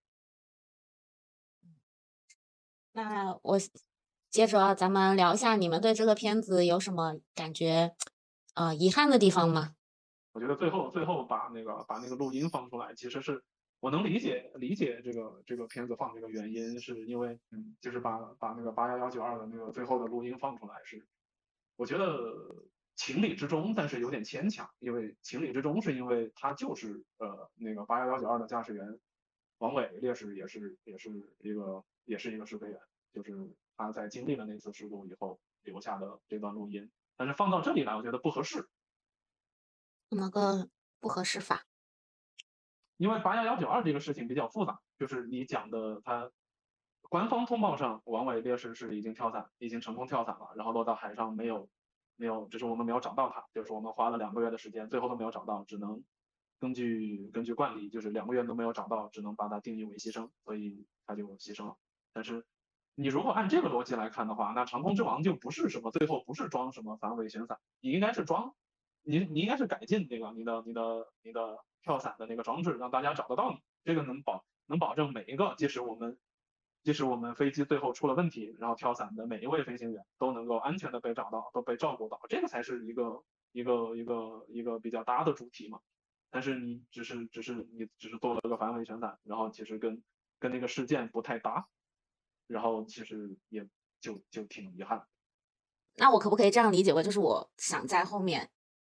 [2.92, 3.58] 那我
[4.28, 7.96] 接着咱们聊一下，你们对这个片子有什么感觉？
[8.52, 9.74] 呃，遗憾的地方吗？
[10.32, 13.42] 我觉得最后最后把那个把那个录音放出来，其实是。
[13.80, 21.06] 我能理解理解这个这个片子放这个原因，是因为嗯，就是把把那个八幺幺九二的那个最后的录音放出来，是
[21.76, 22.06] 我觉得
[22.96, 24.68] 情理之中，但是有点牵强。
[24.80, 28.98] 因为情理之中，是因为他就是呃那个八幺幺九二的驾驶员
[29.58, 32.80] 王伟烈士也是也是一个也是一个试飞员，
[33.12, 38.68] 就是他在经历了那次事故以后留下的这段录音，但是放到这里来，我觉得不合适。
[40.08, 41.64] 怎么个不合适法？
[42.96, 46.30] 因为八幺幺九二这个事情比较复杂，就是你讲的，他
[47.02, 51.68] 官方通报上王伟烈士是已经跳伞，已经成功跳伞了，然后落到海上没有
[52.16, 56.02] 没有，只是我们没有找到它，就是我们花了两个月的时间，最后都没有找到，只能
[56.58, 61.76] 根据根据惯例，就是两个月都没有找到，只能把它定义为牺牲，所以他就牺牲了。
[62.12, 62.44] 但是
[62.94, 68.54] 你如果按这个逻辑来看的话，那长空之王就不是什么最后不是装什么反尾旋伞，你应该是装，
[69.02, 71.58] 你你应该是改进那个你的你的你的。
[71.82, 76.18] 跳伞的那个装置，让大家找得到你，这个能保能保证每一个，即使我们
[76.86, 85.80] 即使我们飞机最后出了问题，然后跳伞的每一位飞行员都能够安全的被找到，都被照顾到，这个才是一个一个一个一个比较大的主题嘛。
[86.30, 90.00] 但是你只是只是你只是做了个反尾旋伞，然后其实跟
[90.38, 91.66] 跟那个事件不太搭，
[92.46, 93.66] 然后其实也
[94.00, 95.04] 就就挺遗憾。
[95.96, 98.48] 那我可不可以这样理解为，就是我想在后面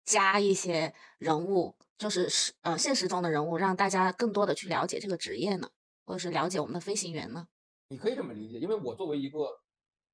[0.06, 1.76] 加一些人物？
[1.98, 5.68] 就是是呃现实中的人物，让大家更多的去了解这个职业呢，
[6.06, 7.46] 或者是了解我们的飞行员呢？
[7.92, 9.60] 你可以这么理解，因为我作为一个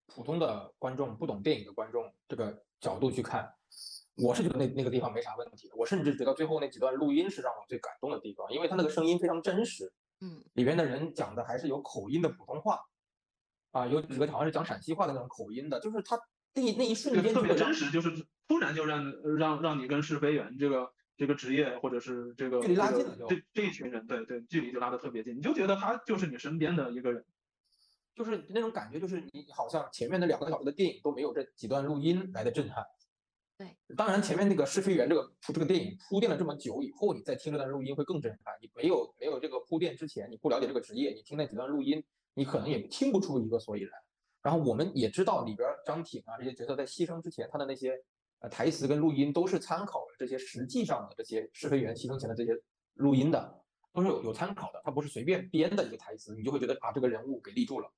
[0.09, 3.49] 普通的观众，不懂电影的观众，这个角度去看，
[4.17, 5.77] 我是觉得那那个地方没啥问题的。
[5.77, 12.81] 我甚至觉得最后那几段录音是让我最感动的地方，因为他那个声音非常真实，嗯，里边的人讲的还是有口音的普通话，
[13.71, 16.17] 啊，有几个好像是讲陕西话的那种口音的，就是他
[16.55, 18.11] 那那一瞬间特别真实，就是
[18.49, 19.05] 突然就让
[19.37, 20.93] 让让你跟试飞员这个。
[21.19, 27.25] 这个职业或者是这个距离拉近了就，这这一群人，对对，距离就拉得特别近，你就觉得他就是你身边的一个人，
[28.18, 32.85] 就是那种感觉，就是你好像前面那两个小时的电影都没有这几段录音来的震撼。
[33.57, 38.54] 对，当然前面那个试飞员这个这个电影铺垫了这么久以后，你再听这段录音会更震撼。
[38.61, 42.04] 你没有没有这个铺垫之前，你不了解这个职业，你听那几段录音，
[42.35, 43.92] 你可能也听不出一个所以然。
[44.42, 47.96] 然后我们也知道里边张挺啊这些角色在牺牲之前，他的那些。
[48.40, 52.57] 呃，台词跟录音都是参考了这些实际上的这些试飞员牺牲前的这些
[52.94, 53.61] 录音的，
[53.92, 57.92] 都是有有参考的，他不是随便编的一个台词，你就会觉得啊，这个人物给立住了。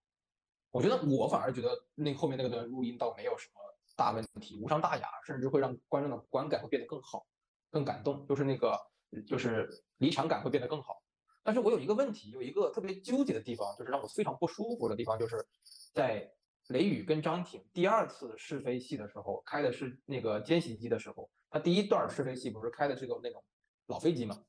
[0.70, 3.60] 我觉得我反而觉得那后面那个段录音倒没有什么
[3.96, 7.26] 大问题，无伤大雅，甚至会让观众的观感会变得更好，
[7.70, 8.78] 更感动，就是那个
[9.26, 11.02] 就是离场感会变得更好。
[11.42, 15.46] 但是我有一个问题，有一个特别纠结的地方，就是让我非常不舒服的地方，就是
[15.92, 16.30] 在。
[16.68, 23.42] 雷雨跟张挺第二次试飞戏的时候，开的是那个歼袭机的时候，他第一段试飞戏不是开的是个那种
[23.86, 24.40] 老飞机嘛？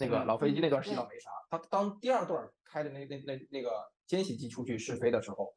[0.00, 5.54] 那个老飞机那段戏倒没啥，他当第二段开的那那那那个歼习机出去试飞的时候，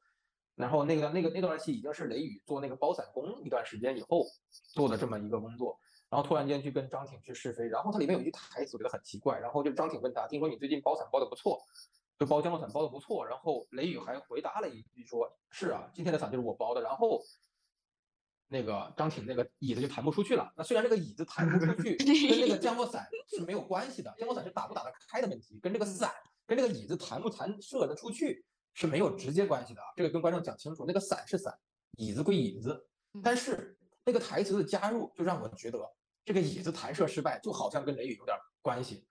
[0.56, 4.26] 然后那个那个那段戏已经是雷雨做那个包伞工一段时间以后
[4.74, 5.78] 做的这么一个工作，
[6.10, 11.60] 然后突然间去跟张挺去试飞，然后它里面有一句台词我觉得很奇怪，然后就张挺问他，听说你最近包伞包的不错。
[12.18, 17.22] 就包降落伞包的不错，然后雷雨还回答了一句说：“是啊，今天的伞就是我包的。”然后
[18.48, 20.50] 那个张挺那个椅子就弹不出去了。
[20.56, 26.10] 那虽然这个椅子弹不出去， 跟那个降落伞是没有关系的，降落伞是打不打得开的问题，跟这个伞
[26.47, 29.88] 跟这个椅子弹不弹射得出去是没有直接关系的啊。
[29.95, 31.53] 这个跟观众讲清楚，那个伞是伞，
[31.97, 32.88] 椅子归椅子。
[33.23, 35.79] 但是那个台词的加入就让我觉得
[36.23, 39.05] 这个椅子弹射失败就好像跟雷雨有点关系。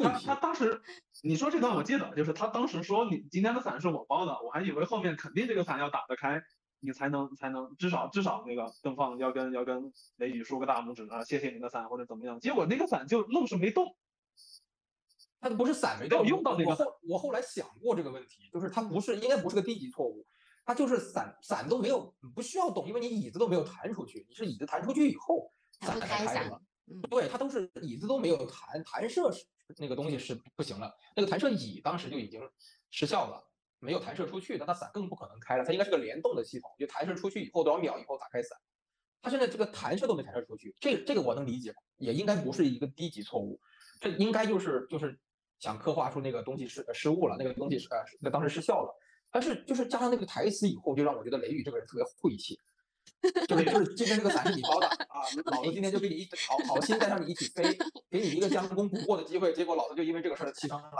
[0.00, 0.80] 他他当时
[1.22, 6.40] 你说这段我记得，就是他当时说你今天的伞是我包的，我还以为后面肯定这个伞要打得开，
[6.78, 13.96] 你才能才能至少至少那个邓放要跟要跟雷雨竖个大拇指啊，谢谢你的伞或者怎么样，结果那个伞就愣是没动，
[15.44, 16.70] 他不是伞没到，用到那个。
[16.70, 20.26] 我后我后来想过这个问题，就是它不是应该不是个低级错误，
[20.64, 26.58] 它就是伞伞都没有不需要动，因为你椅子都没有弹出去，你是椅子弹出去以后伞才开的嘛。
[27.10, 29.44] 对，它都是椅子都没有弹弹射是
[29.76, 32.40] 那个东西是不行了，那个弹射椅当时就已经
[32.90, 33.46] 失效了，
[33.80, 38.56] 没有弹射出去，那它伞更不可能开了，它应该是个联动的系统，就弹射出去以后多少秒以后打开伞。
[39.20, 43.58] 它现在这个弹射都没弹射出去，这这个我能理解，也应该不是一个低级错误，
[43.98, 45.18] 这应该就是就是
[45.58, 48.94] 想刻画出那个东西失失误了，那个东西是呃那当时失效了。
[49.30, 52.56] 但是就是加上那个台词以后，就让我觉得雷雨这个人特别晦气，
[53.48, 57.76] 就是就是今天这个伞是你包的啊，老子今天就给你一好好心带上你一起飞，
[58.08, 60.92] 给你一个将功补过的机会，结果老子就因为这个事儿牺牲了，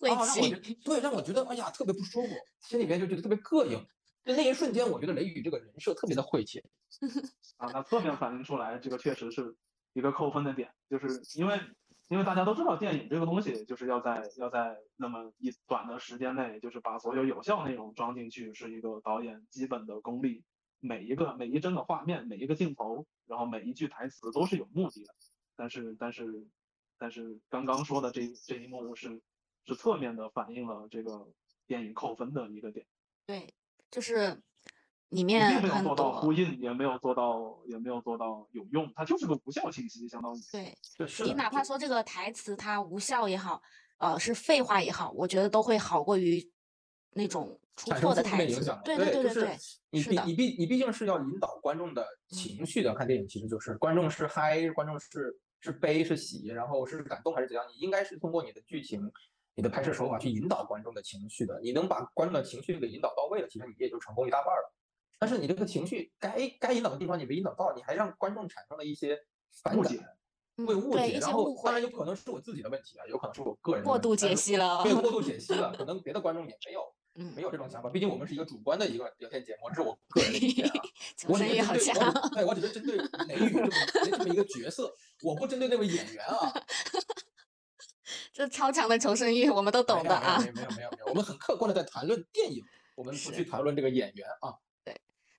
[0.00, 3.86] 晦气，对，让我觉得哎呀特别不舒服，心里面就觉得特别膈应。
[4.24, 6.62] 就那一瞬间，我觉得雷雨这个人设特别的晦气
[7.56, 9.56] 啊，那侧面反映出来，这个确实是
[9.94, 11.58] 一个扣分的点，就是因为
[12.08, 20.44] 因为大家都知道，电影这个东西就是要在要在那么一短的时间内，就是把所有有效内容装进去，是一个导演基本的功力。
[20.80, 25.12] 每一个每一帧的画面，每一个镜头，然后每一句台词都是有目的的。
[25.56, 26.46] 但是但是
[26.98, 29.20] 但是刚刚说的这这一幕是
[29.64, 31.28] 是侧面的反映了这个
[31.66, 32.86] 电影扣分的一个点。
[33.26, 33.54] 对。
[33.90, 34.42] 就是
[35.10, 40.38] 里面并没有做到呼应，也没有做到，也没有做到有用，它就是个无效信息，相当于。
[40.52, 40.76] 对，
[41.24, 43.62] 你哪怕说这个台词它无效也好，
[43.98, 46.52] 呃，是废话也好，我觉得都会好过于
[47.12, 48.64] 那种出错的台词。
[48.84, 49.56] 对对对对对，
[49.90, 59.10] 你毕你毕你毕竟是要引导观众的情绪的，看电影其实就是观众是嗨，观众是是悲是喜，然后是感动还是怎样，你应该是通过你的剧情。
[59.54, 64.72] 你的拍摄手法去引导观众的情绪的，你能把观众的情绪给引导到位了，其实你也就成功一大半了。
[65.18, 69.18] 但是你这个情绪该该引导的地方你没引导到，你还让观众产生了一些
[69.74, 70.00] 误解，
[70.66, 76.82] 会误解，然后当然有可能是我自己的问题啊，有可能是我个人过度解析了，对，过 度解析了，可能别的观众也没有，
[77.18, 77.90] 嗯，没有这种想法。
[77.90, 80.72] 毕竟我们是一个主观的一个聊天节目，这是我个人的意见啊。
[81.28, 81.72] 我只是针
[82.06, 86.52] 对，对我只是针对雷雨这么这么一个角色，我不针对那位演员啊。
[88.32, 90.38] 这超强的求生欲，我们都懂的啊。
[90.38, 92.62] 没有没有没有没有，我们很客观的在谈论电影，
[92.94, 94.54] 我们不去谈论这个演员啊。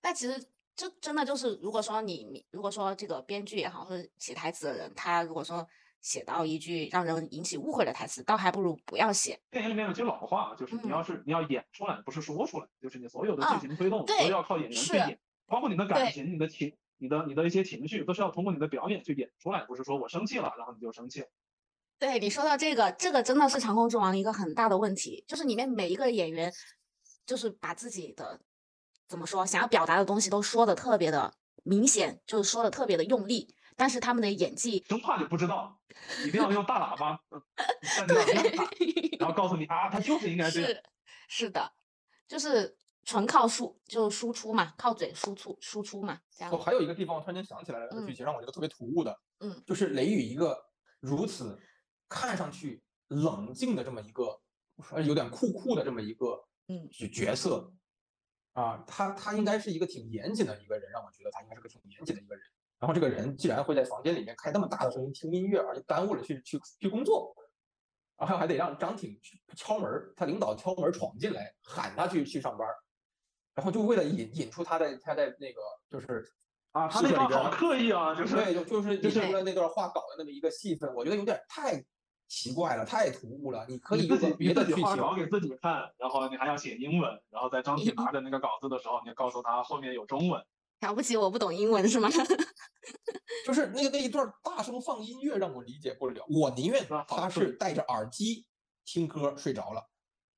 [0.01, 0.43] 对，那其实
[0.75, 5.67] 这真的就是，如果说你你如果说这个编剧也好，或者写台词的人，他如果说
[6.01, 9.39] 写到一句让人引起误会的台词，倒还不如不要写。
[9.51, 21.27] 电影里面有句老话，就是你要是你要演出来，不是说出来，就是你所有的剧情推动都要靠演员去演，包括你的感情、你的情、你的你的一些情绪，都是要通过你的表演去演出来，不是说我生气了，然后你就生气了。
[21.97, 26.49] 对你说到这个，这个真的是《长空之王》一个很大的问题，就是里面每一个演员，
[27.25, 28.39] 就是把自己的
[29.09, 35.77] 怎么说想要表达的东西都说的特别的明显，就是说的特别的用力，但是他们的演技生怕你不知道，
[36.25, 37.19] 一定要用大喇叭，
[38.07, 40.69] 对，然后告诉你啊，他就是应该这样。
[40.69, 40.83] 是
[41.27, 41.73] 是的，
[42.27, 46.53] 就是纯靠输，就输出嘛，靠嘴输出输出嘛，这样。
[46.53, 50.57] 我还有一个地方，我突然间想起来了，剧情让我觉得特别突兀的，嗯，就是雷雨一个
[50.99, 51.59] 如此。
[52.11, 54.41] 看上去冷静的这么一个，
[54.89, 57.71] 呃，有点酷酷的这么一个，嗯，角色，
[58.53, 62.43] 啊，他他应该是一个挺严谨的一个人，让我觉得他应该是个挺严谨的一个人。
[62.79, 67.35] 然后这个人既然会在房间里面开那么大的声音听音乐，而且耽误了去去去工作，
[68.17, 72.67] 然后还得让张挺去敲门，他领导敲门闯进来喊他去去上班，
[73.53, 76.25] 然后就为了引引出他在他在那个就是
[76.71, 81.85] 啊，他那段好刻意啊，就是对，就就是就是为了那段话稿的那么一个戏份，我觉得有点太。
[82.29, 83.65] 奇怪了，太突兀了。
[83.67, 90.39] 你可以自己别的剧情稿给自己看，然后你还要写英文，然后在张挺拿着那个稿子的时候，你告诉他后面有中文。
[90.81, 92.07] 了不起，我不懂英文是吗？
[93.45, 96.23] 就是那个那一段大声放音乐让我理解不了。
[96.29, 98.45] 我宁愿他是戴着耳机
[98.85, 99.83] 听歌睡着了，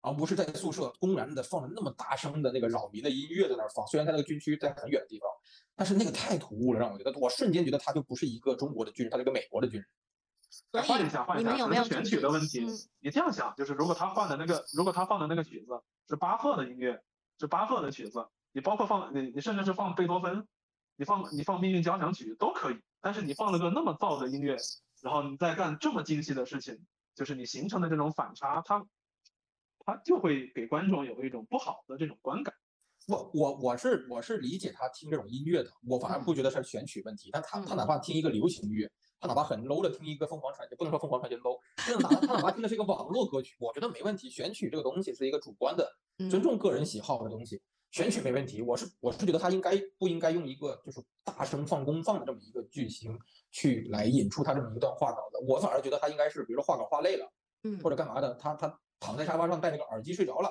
[0.02, 3.86] 而不是在宿舍公然的放着那么大声的那个扰民的音乐在那儿放。
[3.86, 5.30] 虽然他那个军区在很远的地方，
[5.76, 9.88] 但是那个太突兀了，让我觉得我瞬间觉得他就不是一个中国的军人，他是一个美国的军人。
[10.72, 12.66] 换一下，换一下，可能选曲的问题。
[13.00, 15.72] 你这样想，就是如果他换的那个，如果他放的那个曲子
[16.08, 17.02] 是巴赫的音乐，
[17.40, 20.46] 是巴赫的曲子，你包括放你，你甚至是放贝多芬，
[20.98, 22.80] 你放你放命运交响曲都可以。
[23.00, 24.58] 但是你放了个那么燥的音乐，
[25.02, 26.78] 然后你再干这么精细的事情，
[27.16, 28.86] 就是你形成的这种反差，它
[29.86, 32.54] 它就会给观众有一种不好的这种观感。
[33.08, 37.30] 我我我是我是理解他听这种音乐的，我反而不觉得是选曲问题。
[37.32, 38.92] 但他他哪怕听一个流行乐。
[39.22, 44.28] 他哪怕很 low 的听一个凤凰传奇，不能说凤凰传奇 low，他哪怕他哪怕听的是一个网络歌曲，我觉得没问题。
[44.32, 45.88] 选曲这个东西是一个主观的，
[46.28, 47.62] 尊重个人喜好的东西，
[47.92, 48.64] 选曲没问题。
[48.64, 53.16] 我是我是觉得他应该不应该用一个就是大声放功放的这么一个剧情
[53.52, 55.40] 去来引出他这么一段话稿的。
[55.48, 57.32] 我反而觉得他应该是，比如说画稿画累了，
[57.64, 60.50] 嗯，或者干嘛的，他他躺在沙发上戴那个耳机睡着了，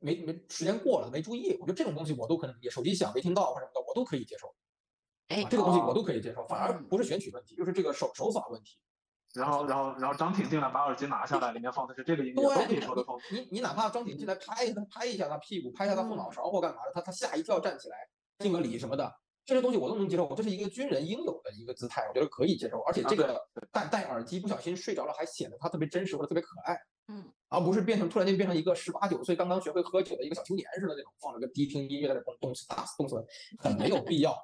[0.00, 4.52] 没没时间过了没注意，我觉得这种东西我都可能理解，手机响没听到或者什么的我都可以接受，
[5.30, 8.76] 哎啊，这个东西哦我都可以接受，反而嗯不是选取问题，就是这个手手法问题。
[9.32, 13.16] 然后然后然后张挺进来把耳机拿下来，里面放的是这个音乐，都可，以说得通。
[13.30, 17.96] 你你哪怕张挺进来拍一下他拍一下他屁股，拍一下他后脑勺或干嘛的，他他吓一跳站起来
[18.40, 19.08] 敬个礼什么的，
[19.44, 22.80] 这些东西我都能接受，这是一个军人应有的一个姿态，我觉得可以接受。
[22.80, 26.76] 而且这个戴戴耳机不小心睡着了，还显得他特别真实或者特别可爱，
[27.06, 33.24] 嗯，而不是变成突然间变成一个十八九岁刚刚学会喝酒的一个小青年似的那种，放了个低听音乐在那动动次打动次，
[33.60, 34.36] 很没有必要。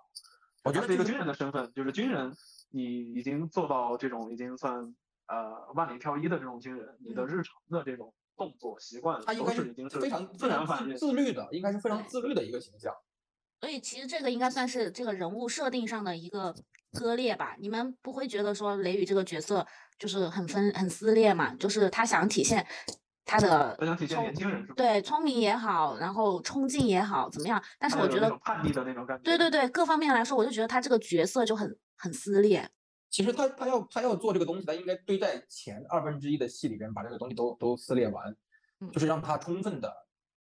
[0.66, 2.34] 我觉得是一个军人的身份，就是军人，
[2.70, 2.82] 你
[3.14, 4.92] 已经做到这种已经算
[5.28, 10.96] 呃万里挑一的这种军人，你的嗯日常的这种动作习惯他应该是已经是非常自非常自然反应。
[10.96, 12.92] 自律的，应该是非常自律的一个形象。
[13.60, 16.52] 所以其实这个应该算是这个人物设定上的一个
[16.92, 17.56] 割裂吧？
[17.60, 19.64] 你们不会觉得说雷雨这个角色
[19.98, 21.54] 就是很分很撕裂嘛？
[21.54, 22.66] 就是他想体现
[23.26, 24.74] 他的他想体现聪年轻人是吧？
[24.76, 27.62] 对聪明也好，然后冲劲也好，怎么样？
[27.78, 29.24] 但是我觉得种叛逆的那种感觉。
[29.24, 32.66] 对对对，各方面来说，我就觉得他这个角色就很很撕裂。
[33.10, 38.34] 其实他他要他要做这个东西，他应该堆在前二分之一的戏里边，把这个东西都都撕裂完，
[38.80, 39.92] 嗯就是让他充分的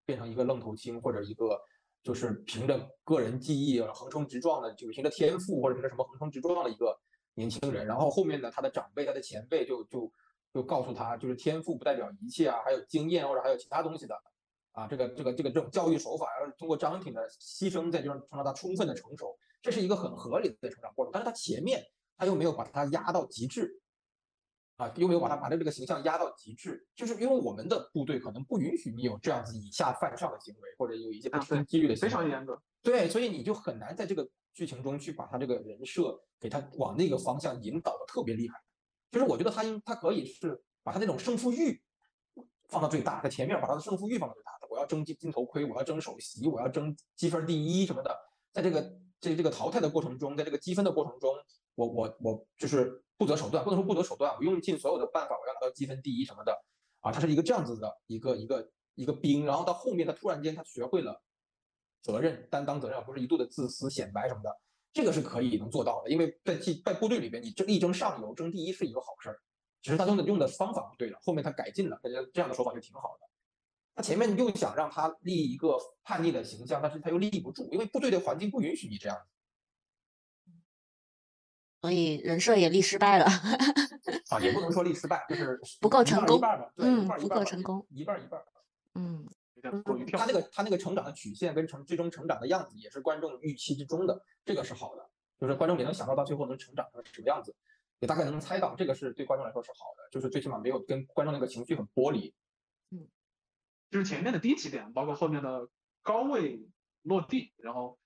[0.05, 1.59] 变成一个愣头青或者一个
[2.03, 6.95] 就是凭着个人技艺横冲直撞的，就是凭着天赋或者凭着什么横冲直撞的一个
[7.33, 7.85] 年轻人。
[7.85, 10.11] 然后后面呢，他的长辈、他的前辈就就
[10.55, 14.15] 就告诉他，就是天赋不代表一切啊，还有经验或者还有其他东西的
[14.71, 21.11] 啊，这个这个这个这种教育手法，要是通过张挺的牺牲，再就让让他充分的成熟，这是一个很合理的成长过程。
[21.11, 21.83] 但是他前面
[22.15, 23.81] 他又没有把它压到极致，
[24.77, 32.57] 啊，又没有把他把他这个形象压到极致，就是因为我们的部队可能不允许你有这样子以下犯上的行为，或者有一些不啊对听纪律的行非，常严格。
[32.81, 38.55] 对，所以你就很难在这个剧情中去把他这个人设给他往那个方向引导的特别厉害。
[39.11, 41.81] 就是我觉得他应他可以是把他那种胜负欲
[42.69, 48.15] 放到最大，在前面把他的胜负欲放到最大的，我要争金金头盔，我要争首席，我要争积分第一什么的，
[48.51, 51.33] 在这个这这个淘汰的过程中，在这个积分的过程中，
[51.75, 56.51] 我我我就是不择手段，不能说不择手段，我用尽所有的办法，我要拿到积分第一什么的。
[57.01, 61.21] 啊，他是一个这样子的一个一个一个兵，然后到后面他突然间他学会了
[62.01, 64.49] 责任担当责任，而不是一度的自私显摆什么的，
[64.95, 69.37] 这个是可以能做到的，因为在替在部队里边，你争力争上游争第一是一个好事儿，
[69.81, 73.27] 只是他用的用的方法不对了，后面他改进了，他觉得这样的手法就挺好的。
[73.93, 79.21] 他前面又想让他立一个叛逆的形象，但是他又立不住，因为部队的环境不允许你这样
[81.81, 83.25] 所以人设也立失败了。
[84.29, 88.45] 啊，也不能说立失败，就是不够成功一半儿吧，对，嗯不够成功，一半儿一半儿。
[88.95, 89.27] 嗯，
[89.71, 95.09] 过于跳他那个他那个成长的曲线跟成最终成长的样子，也是观众预期之中的，这个是好的，
[95.39, 97.55] 就是观众也能想到到最后能成长成什么样子，
[97.99, 102.33] 也大概能猜到，这个是对观众来说是好的，就是最起码没有跟观众那个情绪很剥离。
[102.91, 103.07] 嗯
[103.91, 105.69] 就是前面的低起点，包括后面的
[106.01, 106.67] 高位
[107.03, 107.97] 落地，然后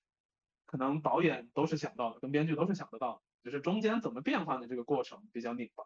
[0.65, 5.85] 可能导演都是想到的，跟编剧都是想得到的，只是中间怎么变化的这个过程比较拧巴。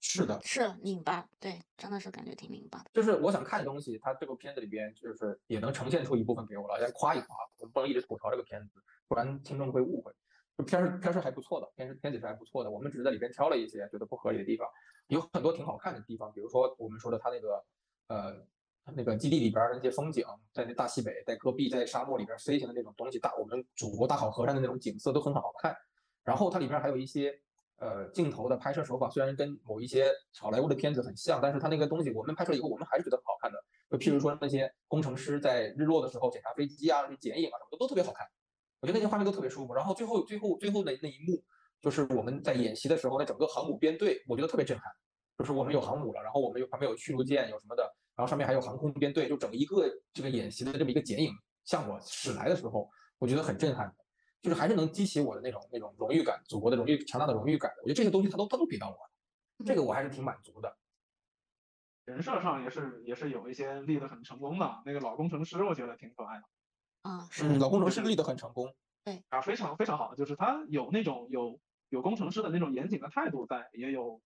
[0.00, 2.90] 是的，是拧巴，对，真的是感觉挺拧巴的。
[2.92, 10.12] 就是我想看的东西，它这个片子里边就是也能呈现出一部分给我了，先夸一夸，我不能一直吐槽这个片子，不然听众会误会。
[10.56, 14.66] 就片儿片儿是还不错的，片是片子是还不错的，我们只是在里边挑了一些觉得不合理的地方，
[15.08, 17.64] 有很多挺好看的地方，比如说我们说的它那个
[18.08, 18.46] 呃
[18.94, 25.76] 那个基地里边儿的那些风景，在那大西北，在戈壁，在沙漠里边儿飞行的那种东西，大我们祖国大好河山的那种景色都很好看。
[26.24, 27.40] 然后它里边儿还有一些
[27.78, 33.58] 呃镜头的拍摄手法，虽然跟某一些好莱坞的片子很像，但是它那个东西我们拍出来以后，我们还是觉得很好看的。
[33.90, 38.26] 就譬如说那些工程师在日落的时候检查飞机啊、那剪影啊什么的，都特别好看。
[38.80, 39.74] 我觉得那些画面都特别舒服。
[39.74, 41.42] 然后最后最后最后的那一幕，
[41.80, 44.86] 就是我们在演习的时候，那整个航母编队，我觉得特别震撼。
[45.38, 47.82] 就是我们有航母了，然后我们有旁边有驱逐舰，有什么的，
[48.16, 51.30] 然后上面还有航空编队，就整一个这个演习的这么一个剪影
[51.64, 53.94] 向我驶来的时候，我觉得很震撼，
[54.40, 57.82] 就是还是能激起我的那种那种荣誉感，祖国的荣誉强大的荣誉感的。
[57.82, 60.76] 我觉得这些东西他都他都给到我，这个我还是挺满足的。
[62.04, 66.44] 人设上也是也是有一些立得很成功的，那个老工程师我觉得挺可爱的
[67.02, 68.74] 啊，是嗯，老工程师立得很成功。
[69.04, 71.60] 对啊，非常非常好，就是他有那种有
[71.90, 74.20] 有工程师的那种严谨的态度在，也有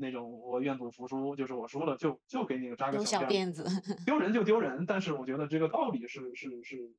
[0.00, 3.64] 那种我愿赌服输，就是我输了就就给你个扎个小辫小辫子，
[4.04, 6.92] 丢人就丢人，但是我觉得这个道理是是是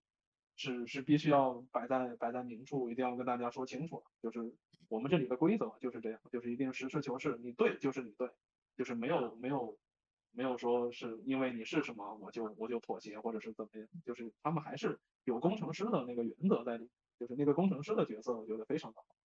[0.55, 4.03] 是是必须要摆在摆在明处，一定要跟大家说清楚。
[4.21, 4.53] 就是
[4.87, 8.29] 我们这里的规则就是这样，就是一定实事求是，你对就是你对，
[8.77, 9.77] 就是没有没有
[10.31, 16.89] 没有说是因为你是什么我就我就妥协或者是怎么样，就是他们还是有工程师的那个原则在里，
[17.19, 19.15] 就是那个工程师的角色，我觉得非常的好。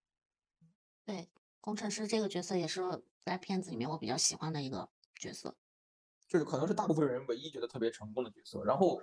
[1.05, 1.29] 对，
[1.61, 2.83] 工程师这个角色也是
[3.20, 5.55] 在片子里面我比较喜欢的一个角色。
[6.26, 8.62] 就是可能是大部分人唯一觉得特别成功的角色。
[8.62, 9.01] 然后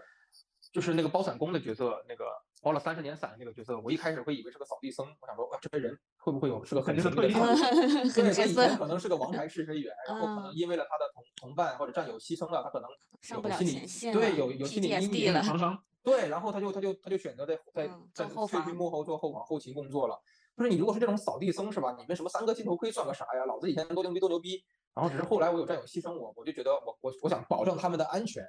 [0.76, 2.26] 就是那个包伞工的角色，那个
[2.62, 8.22] 包了三十年伞那个角色，我一开始会以为是个扫地僧，我想说，哇，这个人会不会有是个很肯定是退役神的上了司？
[8.22, 12.90] 对，他以前可能是个王牌试飞员，然后可能嗯因为了他的同同伴或者战友牺牲了，他可能
[13.22, 15.82] 上不了有心理对，有有心理阴影了创伤。
[16.04, 20.22] 对，然后他就他就他就选择在在嗯在做后废墟防幕后做后防后勤工作了。
[20.58, 21.96] 就是你如果是这种扫地僧是吧？
[21.98, 23.46] 你们什么三个金头盔算个啥呀？
[23.46, 24.62] 老子以前多牛逼多牛逼，
[24.94, 28.44] 然后只是后来我有战友牺牲我，我就觉得我我我想保证他们的安全，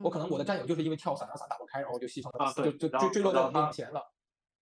[0.00, 4.02] 我可能我的战友就是因为跳伞让伞打不开，然后就牺牲了，啊就就对然后坠坠落在我然后他面前了，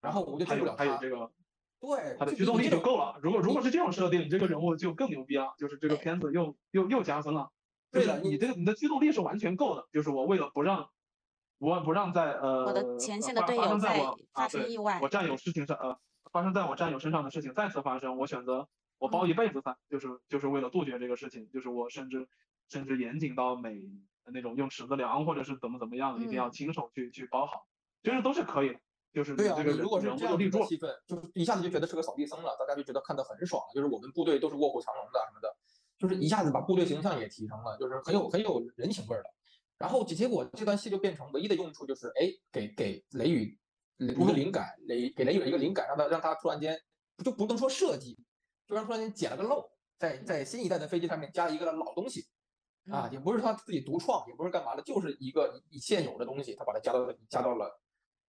[0.01, 0.83] 然后我就救不了他。
[0.83, 1.31] 还有这个
[1.79, 3.17] 对，他的驱动力就够了。
[3.21, 7.49] 如果如果是这种设定，这个人物就更牛逼了，就是这个片子又又又加分了。
[7.89, 10.89] 对的你这个你的驱动力是完全够的，就是我为了不让
[11.57, 15.97] 不不让在呃我的前线的队友在生在我发啊对生意外我战友事情上呃
[16.31, 18.67] 发生在我战友身上的事情再次发生，我选择
[18.97, 22.27] 我包一辈子伞，就是就是为了杜绝这个事情，就是我甚至
[22.67, 23.81] 甚至严谨到每
[24.33, 27.65] 那种用尺子量或者是怎么怎么样，一定要嗯亲手去去包好，
[28.03, 28.79] 其实都是可以的。
[29.11, 30.37] 就是对啊，如果是这样。
[30.37, 33.73] 的气氛，就是一下子就觉得是个扫地僧了，大家就觉得看得很爽了。
[33.73, 35.55] 就是我们部队都是卧虎藏龙的什么的，
[35.97, 39.29] 就是一下子把部队形象也提升了，就是很有很有人情味儿的。
[39.79, 43.57] 然后结结果这段戏就变成唯一的用处就是，哎，给给雷雨
[43.97, 46.79] 一个灵感，雷给雷雨一个灵感，让他让他突然间
[47.25, 48.15] 就不能说设计，
[48.67, 49.67] 就让突然间捡了个漏，
[49.97, 52.27] 在在新一代的飞机上面加了一个老东西，
[52.89, 57.79] 啊，嗯也不是他自己独创，也不是干嘛的，就是一个一现有的东西，他把它加到了加到了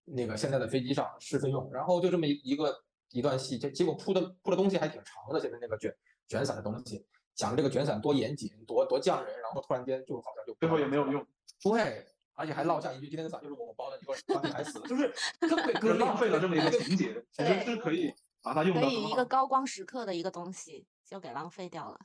[0.04, 5.94] 那个现在的飞机上试飞用，然后就这么一一个一段戏，结结果铺的铺的东西还挺长的，现在那个卷
[6.28, 11.24] 卷伞的东西，讲这个卷伞多严谨，多多匠人，然后突然间就好像就最后也没有用，
[11.62, 15.08] 对，而且还落下一句今天的伞就是我包的，结果当天还死了，就是
[15.40, 19.08] 特别 割裂，浪费了这么一个情节，其实是可以把它用可得很好。
[19.08, 22.00] 以一个高光时刻的一个东西就给浪费掉了。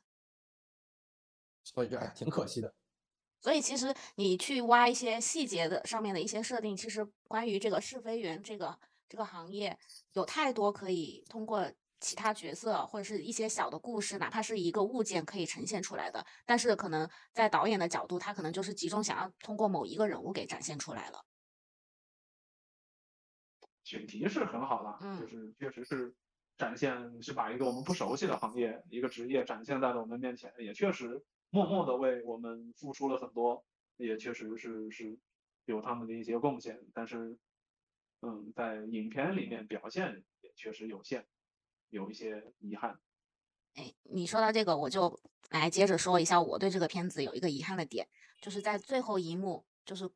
[1.66, 2.74] 所以就哎挺可惜的。
[3.42, 9.78] 所以其实你去挖一些细节的上面的一些设定，其实关于这个试飞员这个这个行业，
[10.14, 16.26] 有太多可以通过其他角色或者是一些小的故事，哪怕是一个物件可以呈现出来的。
[16.46, 21.24] 但是可能在导演的角度，他可能就是集中想要通过某一个人物给展现出来了。
[23.84, 26.16] 选题是很好的，就嗯是确实是
[26.58, 33.64] 展现是把一个我们不熟悉的行业一个职业展现在了我们面前，也确实默默的为我们付出了很多，
[33.98, 35.18] 也确实是是
[35.66, 37.38] 有他们的一些贡献，但是
[38.22, 41.26] 嗯，在影片里面表现也确实有限，
[41.90, 43.00] 有一些遗憾。
[43.76, 45.20] 哎，你说到这个，我就
[45.50, 48.08] 来接着说一下我对这个片子有一个遗憾的点，
[48.42, 50.10] 就是在最后一幕，就是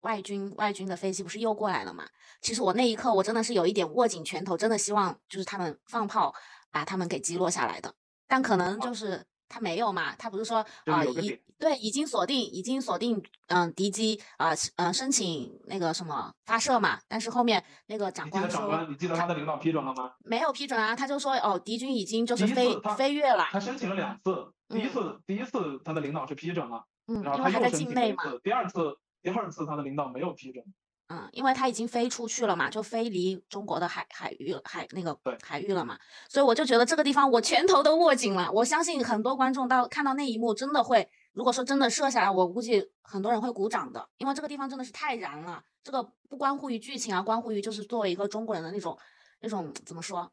[0.00, 2.08] 外军外军的飞机不是又过来了嘛？
[2.40, 6.34] 其实我那一刻我真的是有一点握紧拳头，真的希望就是他们放炮
[6.70, 7.94] 把他们给击落下来的，
[8.26, 20.12] 但可能就是他没有嘛，他不是说啊、已对已经锁定已经锁定嗯、敌机啊嗯、申请那个什么发射嘛，但是后面那个长你记得官说长官，你记得他的领导批准了吗？
[20.24, 23.44] 没有批准啊，他就说哦敌军已经就是飞飞跃了。
[23.50, 30.64] 他申请了两次，第一嗯次第一次他的领导是批准了，嗯，然后因为还在他又申境内嘛，请了一次，第二次第二次他的领导没有批准。
[31.08, 35.98] 嗯，因为它已经飞出去了嘛，就飞离中国的海海域了海那个对海域了嘛，
[36.28, 38.50] 所以我就觉得这个地方我拳头都握紧了。
[38.52, 45.64] 我相信很多观众到看到那一幕，真的会，如果说真的射下来，我估计很多人会鼓掌的，因为这个地方真的是太燃了。
[45.82, 48.98] 这个不关乎于剧情啊，关乎于就是作为一个中国人的那种
[49.40, 50.30] 那种怎么说，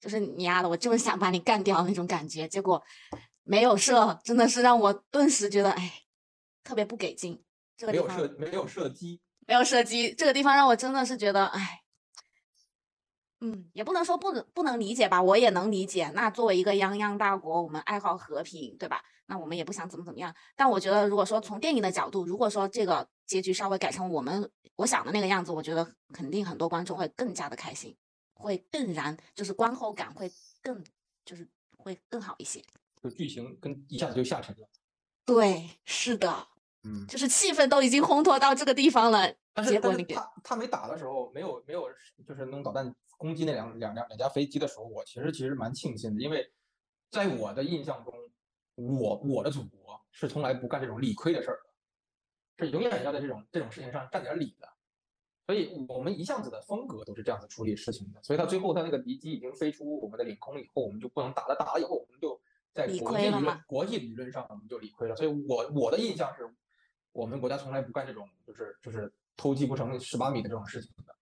[0.00, 2.80] 就是你丫的，我就是想把你干掉那种感觉，结果
[3.42, 6.04] 没有射，真的是让我顿时觉得哎，
[6.62, 7.42] 特别不给劲。
[7.76, 11.82] 这个没有射没有射击，没有射击，这个地方让我真的是觉得，哎，
[13.40, 16.10] 嗯，也不能说不能不能理解吧，我也能理解。
[16.14, 19.02] 那作为一个泱泱大国，我们爱好和平，对吧？
[19.26, 20.34] 那我们也不想怎么怎么样。
[20.54, 27.96] 但我觉得，如果说从电影的角度，如果说这个结局稍微改成我们我想的那个样子，我觉得肯定很多观众会更加的开心，
[28.34, 30.30] 会更燃，就是观后感会
[30.62, 30.84] 更
[31.24, 32.62] 就是会更好一些。
[33.02, 34.68] 就剧情跟一下子就下沉了。
[35.24, 36.48] 对，是的，
[36.86, 41.88] 嗯，就是气氛都已经烘托到这个地方了，但是结果你给他他没打的时候，没有没有
[42.24, 46.48] 就是弄导弹攻击那两两两两架飞机的时候，我其实其实蛮庆幸的，因为
[47.10, 48.14] 在我的印象中，
[48.76, 51.58] 我我的祖国是从来不干这种理亏的事儿
[52.56, 54.68] 的，是永远要在这种这种事情上占点理的。
[55.46, 58.20] 所以我们一向子的风格都是这样子处理事情的。
[58.22, 62.40] 所以到最后，他那个敌机已经飞出我们的领空以后，我们就不能打了，打了以后我们就
[62.74, 65.14] 在国际理论国际理论上我们就理亏了。
[65.14, 66.52] 所以我我的印象是，
[67.16, 71.14] 我们国家从来不干这种就是就是偷鸡不成蚀把米的这种事情的。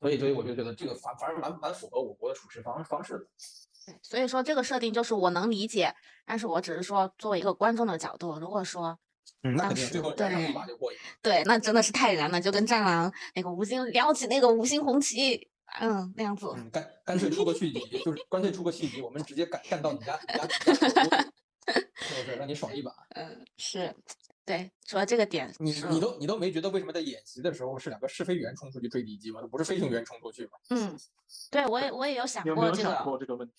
[0.00, 3.24] 所以所以我就觉得这个反反而蛮蛮符合我国的处事方方式的。
[3.86, 5.94] 对，所以说这个设定就是我能理解，
[6.26, 8.98] 但是我只是说作为一个观众的角度，如果说
[9.42, 10.98] 嗯，那肯定最后燃上一对把就过瘾。
[11.22, 15.48] 对，那真的是太燃了，就跟战狼那个吴京撩起那个五星红旗，
[15.80, 16.52] 嗯，那样子。
[16.54, 20.46] 嗯，干干脆出个续集，就是干脆出个续集，我们直接干干到你家你家
[21.96, 22.92] 是不是让你爽一把？
[23.16, 23.94] 嗯，是，
[24.44, 29.40] 对，除了这个点，你是你都你都没觉得为什么在演习的时候是两个试飞员冲出去追敌机吗？
[29.50, 30.50] 不是飞行员冲出去吗？
[30.70, 30.98] 嗯，
[31.50, 33.54] 对我也我也有想过这个，过这个问题？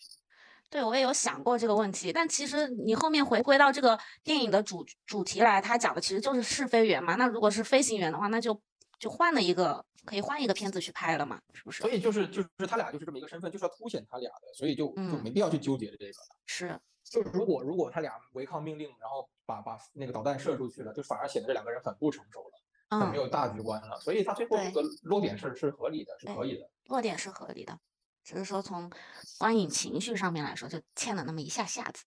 [0.69, 7.15] 对我也有想过这个问题，但其实你后面回归到这个电影的主主题来，它讲的其实就是试飞员嘛。
[7.15, 8.59] 那如果是飞行员的话，那就
[8.99, 11.89] 就换了一个，可以换一个片子去拍了嘛，是不是所？
[11.89, 16.13] 以就是就是他俩就是这么一个身份，就是要凸显他俩的，所以就就嗯没必要去纠结这个。
[16.45, 23.99] 是，就是如果如果他俩违抗命令，然后把把那个导弹射出去了，就反而显得这两个人很不成熟了，很没嗯，有大局观了。
[23.99, 26.69] 所以他最后对这个落点是是合理的，是可以的。
[26.85, 27.79] 落点是合理的，
[28.23, 28.91] 只是说从
[29.37, 32.03] 观影情绪上面来说，就欠了那么一下下子。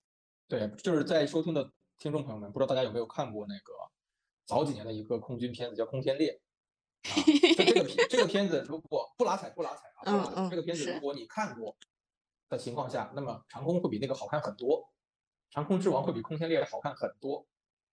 [0.47, 3.73] 对，就是在收听的听众朋友们，不知道大家有没有看过那个
[4.47, 6.43] 早几年的一个空军片子叫《空天猎》啊？
[7.57, 11.77] 就这个片这个片子如果不拉踩不拉踩啊，这个片子如果你看过
[12.49, 14.89] 的情况下，那么长空会比那个好看很多，
[15.51, 17.47] 长空之王会比空天猎好看很多。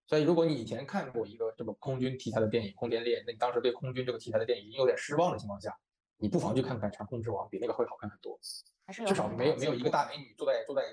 [0.07, 5.75] 所以如果你以前看过一个这么空军题材的电影《空天猎》，那你当时对空军这个题材的电影已经有点失望的情况下，
[6.17, 8.39] 你不妨去看看长空之王，比那个会好看很多。
[8.85, 10.83] 还是有至少没有没有一个大美女坐在坐在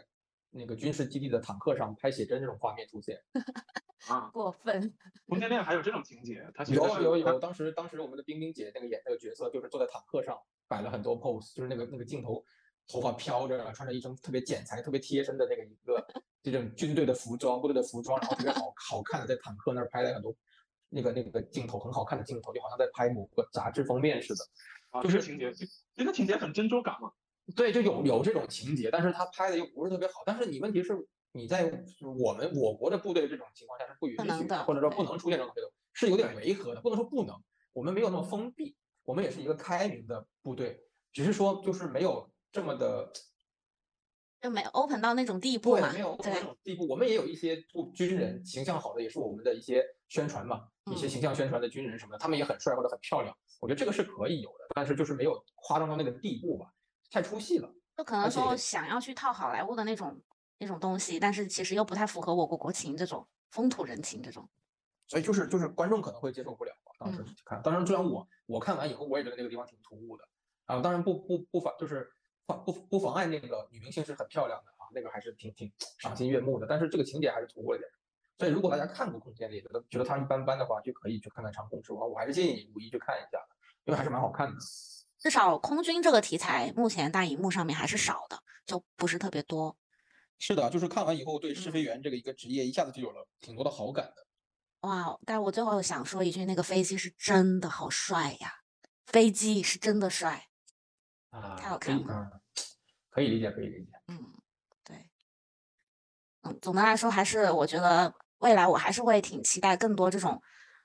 [0.50, 3.22] 那个军事基地的坦克上拍写真这种画面出现。
[4.08, 4.94] 啊，过分。
[5.28, 10.36] 空天猎还有这种情节，它其实是它有有有，当时当时我们的冰冰姐那个演那个角色，就是坐在坦克上
[10.66, 12.42] 摆了很多 pose，就是那个那个镜头，
[12.92, 16.06] 头发飘着，穿着一身特别剪裁、特别贴身的那个一个
[16.42, 20.34] 这种军队的服装、部队的服装，然后特别好好看的在坦克那儿拍了很多
[20.90, 24.44] 那个那个镜头，很好看的镜头，就好像在拍某个杂志封面似的。
[24.90, 27.10] 啊，就是这个情节，这这个情节很珍珠感嘛。
[27.56, 30.22] 对，就有有这种情节，但是他拍的又不是特别好。
[30.26, 30.96] 但是你问题是，
[31.32, 31.64] 你在
[32.18, 36.80] 我们我国的部队这种情况下是不允许的，或者说不能出现这种这种，是有点违和的。
[36.80, 37.34] 不能说不能，
[37.72, 40.78] 我们没有那么封闭，我们也是一个开明的部队，
[41.12, 43.10] 只是说就是没有这么的
[44.40, 46.86] 就没有 open 到那种地步嘛对，没有到那，种地步。
[46.86, 53.34] 我们也有一些部军人形象好的，也是我们的一些宣传嘛，一些嗯形象宣传的军人什么的，他们也很帅或者很漂亮。
[53.60, 56.72] 我觉得这个是可以有的，但是就是没有夸张到那个地步吧，
[57.10, 57.72] 太出戏了。
[57.96, 60.20] 就可能说想要去套好莱坞的那种
[60.58, 64.48] 那种东西，但是其实又不太符合我国国情这种风土人情这种。
[65.06, 66.92] 所以就是就是观众可能会接受不了吧。
[66.98, 70.24] 当时嗯去看，当然虽然我我看完以后，我也觉得那个地方挺突兀的
[70.64, 70.80] 啊。
[70.80, 76.66] 当然不不不反就是妨不不妨碍那个女明星是很漂亮的啊，那个还是挺挺赏心悦目的。
[76.68, 77.88] 但是这个情节还是突兀了点。
[78.38, 84.56] 所以如果大家看过《空间猎》，觉得觉得它一般般的话，就可以去看看《长空之王》，我还是建议你五一去看一下的，因为还是蛮好看的。
[85.18, 89.76] 至少空军这个题材目前大荧幕上面还是少的，就不是特别多。
[90.38, 94.26] 是的，就是看完以后对试嗯飞员这个一个职业一下子就有了挺多的好感的。
[94.80, 98.52] 哇，但我最后想说一句，那个飞机是真的好帅呀，
[99.06, 100.48] 飞机是真的帅。
[101.32, 102.40] 啊，太好看了嗯，
[103.10, 103.90] 可以理解，可以理解。
[104.08, 104.18] 嗯，
[104.84, 105.10] 对，
[106.42, 110.40] 嗯，总的来说还是我觉得未来我还是会挺期待更多这种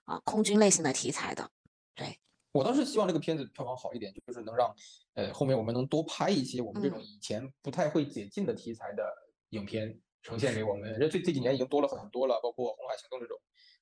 [0.05, 1.51] 啊、空军类型的题材的。
[1.93, 2.17] 对
[2.53, 4.73] 我倒是希望这个片子票房好一点，就是能让
[5.15, 9.03] 呃后面我们能多拍一些我们这种嗯以前不太会解禁的题材的
[9.49, 10.97] 影片呈现给我们。
[10.97, 13.37] 这这这几年已经多了很多了，包括《红海行动》这种，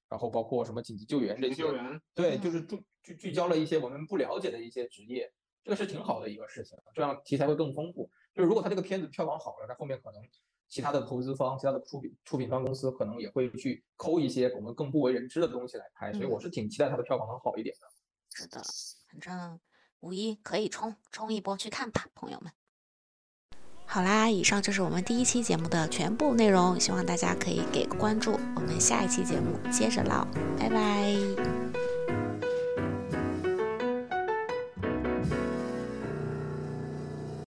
[0.09, 5.31] 然后包括什么紧急救援这些救，援，对，就嗯是聚聚聚焦了一些我们不了解的一些职业，
[5.65, 8.07] 这个是挺好的一个事情，这样题材会更丰富。
[8.35, 10.21] 就是如果他这个片子票房好了，那后面可能
[10.67, 17.87] 其他的投资方、其他的出品出品方公司可能也会去抠一些我们更不为人知的东西来拍，所以我嗯是挺期待它的票房能好一点的。
[18.29, 18.61] 是的，
[19.09, 19.59] 反正
[20.01, 22.51] 五一可以冲冲一波去看吧，朋友们。
[23.87, 30.27] 好啦，以上就是我们第一期节目的全部内容，希望大家可以给个关注，我们下一期节目接着唠，
[30.59, 31.44] 拜拜。